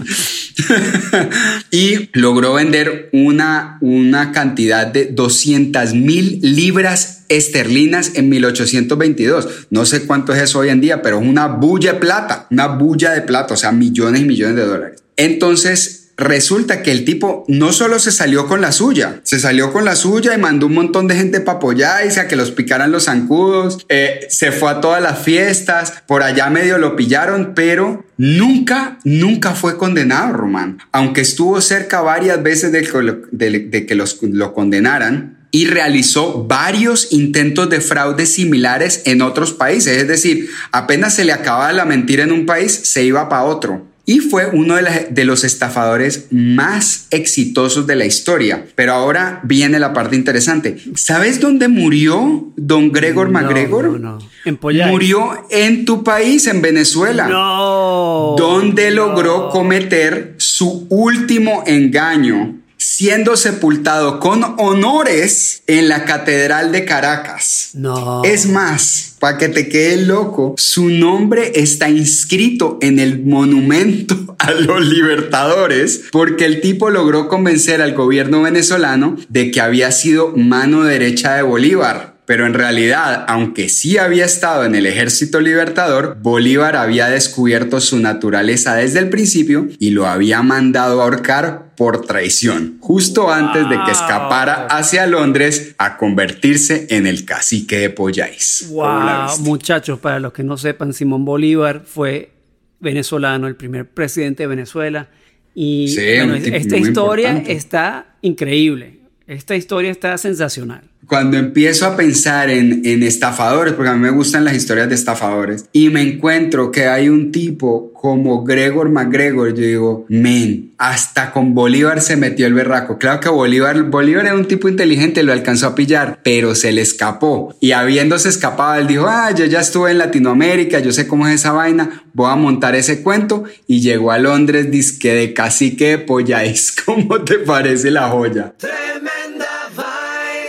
y 1.72 2.10
logró 2.14 2.56
vender 2.56 3.10
una, 3.14 3.78
una 3.82 4.32
cantidad 4.32 4.88
de 4.88 5.06
200 5.06 5.94
mil 5.94 6.40
libras 6.42 7.26
esterlinas 7.30 8.16
en 8.16 8.30
1822. 8.30 9.68
No 9.70 9.86
sé 9.86 10.08
cuánto 10.08 10.34
es 10.34 10.42
eso 10.42 10.60
hoy 10.60 10.70
en 10.70 10.82
día, 10.82 11.04
pero 11.04 11.22
es 11.22 11.28
una 11.28 11.48
bulla 11.48 11.94
de 11.94 12.00
plata, 12.00 12.48
una 12.50 12.68
bulla 12.68 13.12
de 13.12 13.22
plata, 13.22 13.54
o 13.54 13.58
sea, 13.58 13.72
millones 13.72 14.22
y 14.22 14.26
millones 14.26 14.56
de 14.56 14.66
dólares. 14.66 15.04
Entonces, 15.18 16.03
resulta 16.17 16.84
que 16.84 16.91
el 16.91 17.06
tipo 17.06 17.43
no 17.47 17.73
solo 17.73 17.97
se 17.99 18.12
salió 18.12 18.47
con 18.47 18.62
la 18.62 18.71
suya, 18.71 19.19
se 19.23 19.39
salió 19.39 19.73
con 19.73 19.84
la 19.86 19.95
suya 19.95 20.34
y 20.36 20.38
mandó 20.38 20.67
un 20.67 20.73
montón 20.76 21.08
de 21.08 21.15
gente 21.15 21.39
para 21.39 21.58
apoyarse 21.58 22.19
a 22.19 22.28
que 22.28 22.36
los 22.36 22.52
picaran 22.52 22.91
los 22.91 23.06
zancudos, 23.06 23.86
eh, 23.89 24.28
se 24.30 24.52
fue 24.52 24.69
a 24.71 24.82
todas 24.82 25.02
las 25.02 25.19
fiestas, 25.19 25.93
por 26.08 26.21
allá 26.23 26.49
medio 26.49 26.78
lo 26.78 26.95
pillaron, 26.95 27.54
pero 27.56 28.06
nunca, 28.17 28.99
nunca 29.04 29.52
fue 29.56 29.78
condenado, 29.78 30.34
Román. 30.34 30.78
Aunque 30.91 31.21
estuvo 31.21 31.60
cerca 31.62 32.02
varias 32.02 32.41
veces 32.43 32.71
de- 32.71 33.60
de 33.60 33.86
que 33.86 33.95
los, 33.95 34.19
lo 34.21 34.54
condenaran, 34.54 35.39
y 35.56 35.67
realizó 35.67 36.45
varios 36.47 37.10
intentos 37.12 37.69
de 37.69 37.80
fraude 37.80 38.26
similares 38.26 39.04
en 39.06 39.21
otros 39.21 39.54
países. 39.54 39.97
Es 40.02 40.08
decir, 40.08 40.49
apenas 40.71 41.13
se 41.13 41.26
le 41.26 41.32
acababa 41.32 41.71
la 41.73 41.86
mentira 41.86 42.23
en 42.23 42.32
un 42.32 42.47
país, 42.47 42.71
se 42.86 43.04
iba 43.04 43.30
para 43.30 43.43
otro. 43.43 43.86
Y 44.06 44.20
fue 44.20 44.48
uno 44.52 44.76
de, 44.76 44.82
la- 44.82 45.06
de 45.10 45.24
los 45.24 45.46
estafadores 45.46 46.28
más 46.32 47.08
exitosos 47.12 47.88
de 47.88 47.96
la 47.96 48.06
historia. 48.06 48.66
Pero 48.76 48.92
ahora 48.94 49.39
viene 49.44 49.80
la 49.80 49.94
parte 49.94 50.18
interesante. 50.18 50.78
¿Sabes 50.96 51.39
dónde 51.39 51.70
murió 51.70 52.52
don 52.58 52.92
Gregor 52.92 53.28
No, 53.28 53.34
MacGregor? 53.39 53.86
no, 54.00 54.18
no. 54.18 54.20
En 54.44 54.58
Pollais. 54.58 54.92
Murió 54.92 55.46
en 55.50 55.86
tu 55.86 56.04
país, 56.04 56.48
en 56.48 56.62
Venezuela 56.62 57.30
No. 57.30 58.36
donde 58.38 58.92
logró 58.92 59.48
cometer 59.50 60.36
su 60.38 60.86
último 60.89 61.63
engaño, 61.66 62.58
siendo 62.84 63.38
sepultado 63.38 64.19
con 64.19 64.43
honores 64.58 65.63
en 65.67 65.88
la 65.88 66.04
Catedral 66.04 66.74
de 66.74 66.84
Caracas. 66.84 67.69
No. 67.74 68.24
Es 68.26 68.46
más, 68.46 69.15
para 69.19 69.38
que 69.38 69.48
te 69.48 69.69
quede 69.69 69.98
loco, 69.98 70.54
su 70.58 70.89
nombre 70.89 71.54
está 71.56 71.89
inscrito 71.89 72.78
en 72.82 73.00
el 73.00 73.24
monumento 73.24 74.36
a 74.39 74.52
los 74.52 74.86
libertadores 74.86 76.04
porque 76.12 76.46
el 76.46 76.60
tipo 76.60 76.89
logró 76.89 77.30
convencer 77.30 77.82
al 77.82 77.93
gobierno 77.93 78.41
venezolano 78.41 79.15
de 79.30 79.50
que 79.50 79.62
había 79.62 79.91
sido 79.93 80.34
mano 80.36 80.84
derecha 80.84 81.36
de 81.36 81.43
Bolívar. 81.43 82.12
Pero 82.26 82.46
en 82.46 82.54
realidad, 82.54 83.26
aunque 83.28 83.68
sí 83.70 83.98
había 83.98 84.26
estado 84.26 84.64
en 84.64 84.76
el 84.76 84.86
ejército 84.86 85.42
libertador, 85.42 86.18
Bolívar 86.22 86.76
había 86.76 87.08
descubierto 87.08 87.82
su 87.82 88.00
naturaleza 88.00 88.76
desde 88.76 89.00
el 89.00 89.10
principio 89.10 89.68
y 89.80 89.90
lo 89.90 90.08
había 90.08 90.42
mandado 90.42 91.02
a 91.02 91.04
ahorcar 91.04 91.74
por 91.76 92.06
traición, 92.06 92.78
justo 92.80 93.32
antes 93.32 93.68
de 93.70 93.78
que 93.84 93.92
escapara 93.92 94.68
hacia 94.68 95.08
Londres 95.08 95.76
a 95.78 95.98
convertirse 95.98 96.88
en 96.92 97.08
el 97.08 97.26
cacique 97.26 97.78
de 97.80 97.90
Polláis. 97.90 98.66
¿Cómo 98.70 98.84
la 98.84 99.34
Wow, 99.36 99.46
muchachos, 99.46 100.00
para 100.00 100.20
los 100.20 100.34
que 100.34 100.44
no 100.44 100.58
sepan, 100.58 100.94
Simón 100.94 101.26
Bolívar 101.26 101.84
fue 101.86 102.32
venezolano, 102.80 103.48
el 103.48 103.56
primer 103.56 103.90
presidente 103.90 104.44
de 104.44 104.48
Venezuela. 104.48 105.10
Y 105.56 105.88
Sí, 105.88 106.02
bueno, 106.18 106.36
esta 106.36 106.78
historia 106.78 107.30
importante. 107.30 107.54
está 107.54 108.16
increíble. 108.22 109.00
Esta 109.28 109.56
historia 109.56 109.92
está 109.92 110.18
sensacional. 110.18 110.93
Cuando 111.08 111.38
empiezo 111.38 111.86
a 111.86 111.96
pensar 111.96 112.50
en, 112.50 112.82
en 112.86 113.04
estafadores, 113.04 113.74
porque 113.74 113.89
a 113.89 113.94
mí 113.94 114.00
me 114.00 114.10
gustan 114.10 114.46
las 114.46 114.56
historias 114.56 114.89
de 114.89 114.96
estafadores, 114.96 115.66
y 115.72 115.89
me 115.89 116.02
encuentro 116.02 116.72
que 116.72 116.88
hay 116.88 117.10
un 117.10 117.32
tipo 117.32 117.94
como 118.04 118.44
Gregor 118.44 118.89
MacGregor, 118.89 119.54
yo 119.54 119.66
digo, 119.66 120.06
men, 120.10 120.74
hasta 120.78 121.32
con 121.32 121.54
Bolívar 121.56 122.02
se 122.02 122.18
metió 122.18 122.46
el 122.48 122.54
berraco. 122.54 122.98
Claro 122.98 123.22
que 123.22 123.30
Bolívar, 123.30 123.82
Bolívar 123.84 124.26
era 124.26 124.36
un 124.36 124.46
tipo 124.46 124.68
inteligente, 124.68 125.24
lo 125.24 125.32
alcanzó 125.32 125.68
a 125.68 125.76
pillar, 125.76 126.20
pero 126.22 126.54
se 126.54 126.74
le 126.74 126.82
escapó. 126.82 127.56
Y 127.62 127.72
habiéndose 127.72 128.28
escapado, 128.28 128.76
él 128.82 128.88
dijo, 128.88 129.06
ah, 129.08 129.32
yo 129.32 129.46
ya 129.46 129.62
estuve 129.62 129.92
en 129.92 130.00
Latinoamérica, 130.00 130.80
yo 130.80 130.92
sé 130.92 131.08
cómo 131.08 131.26
es 131.30 131.36
esa 131.36 131.54
vaina, 131.54 132.04
voy 132.12 132.30
a 132.30 132.36
montar 132.36 132.76
ese 132.76 133.02
cuento. 133.02 133.46
Y 133.68 133.80
llegó 133.80 134.12
a 134.12 134.18
Londres, 134.18 134.70
disque 134.70 135.13
de 135.13 135.34
cacique 135.34 135.92
de 135.92 135.98
Polláis. 136.00 136.76
¿Cómo 136.86 137.24
te 137.24 137.39
parece 137.39 137.89
la 137.89 138.10
joya? 138.10 138.54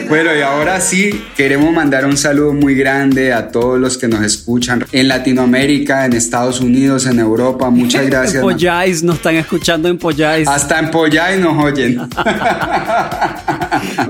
Bueno, 0.08 0.34
y 0.36 0.40
ahora 0.42 0.80
sí, 0.80 1.24
queremos 1.36 1.72
mandar 1.72 2.04
un 2.04 2.16
saludo 2.16 2.52
muy 2.52 2.74
grande 2.74 3.32
a 3.32 3.48
todos 3.48 3.80
los 3.80 3.96
que 3.98 4.08
nos 4.08 4.22
escuchan 4.22 4.84
en 4.92 5.08
Latinoamérica, 5.08 6.04
en 6.04 6.12
Estados 6.12 6.60
Unidos, 6.60 7.06
en 7.06 7.18
Europa. 7.18 7.70
Muchas 7.70 8.06
gracias. 8.10 8.36
En 8.36 8.42
Polláis, 8.42 9.02
nos 9.02 9.16
están 9.16 9.36
escuchando 9.36 9.88
en 9.88 9.98
Polláis. 9.98 10.46
Hasta 10.46 10.78
en 10.78 10.90
Polláis 10.90 11.40
nos 11.40 11.62
oyen. 11.62 11.96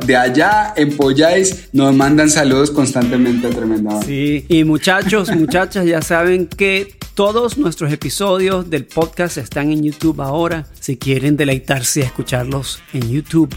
De 0.07 0.17
allá, 0.17 0.75
en 0.77 0.97
Polláis, 0.97 1.69
nos 1.73 1.95
mandan 1.95 2.29
saludos 2.29 2.71
constantemente 2.71 3.47
a 3.47 3.51
Tremenda. 3.51 4.03
Sí, 4.03 4.45
y 4.49 4.65
muchachos, 4.65 5.35
muchachas, 5.35 5.87
ya 5.87 6.03
saben 6.03 6.47
que 6.47 6.95
todos 7.15 7.57
nuestros 7.59 7.93
episodios 7.93 8.69
del 8.69 8.85
podcast 8.85 9.39
están 9.39 9.71
en 9.71 9.85
YouTube 9.85 10.21
ahora. 10.21 10.67
Si 10.81 10.97
quieren 10.97 11.37
deleitarse 11.37 12.01
y 12.01 12.03
escucharlos 12.03 12.81
en 12.93 13.09
YouTube, 13.09 13.55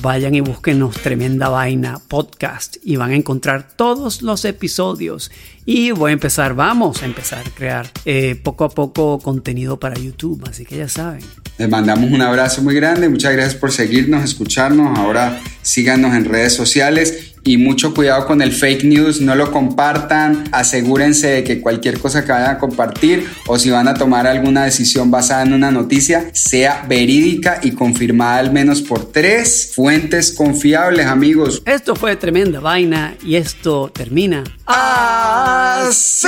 vayan 0.00 0.34
y 0.34 0.40
búsquenos 0.40 0.96
Tremenda 0.96 1.48
Vaina 1.48 2.00
Podcast 2.08 2.76
y 2.82 2.96
van 2.96 3.10
a 3.10 3.16
encontrar 3.16 3.68
todos 3.74 4.22
los 4.22 4.44
episodios. 4.44 5.30
Y 5.64 5.90
voy 5.90 6.10
a 6.10 6.12
empezar, 6.14 6.54
vamos 6.54 7.02
a 7.02 7.06
empezar 7.06 7.46
a 7.46 7.50
crear 7.50 7.90
eh, 8.04 8.38
poco 8.42 8.64
a 8.64 8.70
poco 8.70 9.18
contenido 9.18 9.78
para 9.78 9.96
YouTube, 9.96 10.42
así 10.48 10.64
que 10.64 10.76
ya 10.76 10.88
saben. 10.88 11.20
Les 11.58 11.68
mandamos 11.68 12.10
un 12.10 12.22
abrazo 12.22 12.62
muy 12.62 12.74
grande. 12.74 13.08
Muchas 13.08 13.32
gracias 13.32 13.56
por 13.56 13.72
seguirnos, 13.72 14.24
escucharnos. 14.24 14.98
Ahora 14.98 15.40
síganos 15.62 16.14
en 16.14 16.24
redes 16.24 16.54
sociales 16.54 17.34
y 17.48 17.56
mucho 17.56 17.94
cuidado 17.94 18.26
con 18.26 18.42
el 18.42 18.52
fake 18.52 18.84
news. 18.84 19.22
No 19.22 19.34
lo 19.34 19.50
compartan. 19.50 20.44
Asegúrense 20.52 21.28
de 21.28 21.44
que 21.44 21.60
cualquier 21.62 21.98
cosa 21.98 22.24
que 22.24 22.32
vayan 22.32 22.50
a 22.56 22.58
compartir 22.58 23.26
o 23.46 23.58
si 23.58 23.70
van 23.70 23.88
a 23.88 23.94
tomar 23.94 24.26
alguna 24.26 24.64
decisión 24.64 25.10
basada 25.10 25.44
en 25.44 25.54
una 25.54 25.70
noticia 25.70 26.28
sea 26.34 26.84
verídica 26.86 27.60
y 27.62 27.70
confirmada 27.72 28.38
al 28.38 28.52
menos 28.52 28.82
por 28.82 29.10
tres 29.10 29.72
fuentes 29.74 30.32
confiables, 30.32 31.06
amigos. 31.06 31.62
Esto 31.64 31.96
fue 31.96 32.16
Tremenda 32.16 32.60
Vaina 32.60 33.14
y 33.24 33.36
esto 33.36 33.90
termina 33.94 34.44
así. 34.66 36.18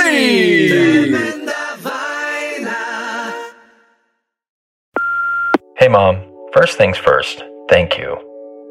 Hey, 5.77 5.89
Mom. 5.89 6.31
First 6.53 6.77
things 6.77 6.97
first, 6.97 7.43
thank 7.69 7.97
you. 7.97 8.30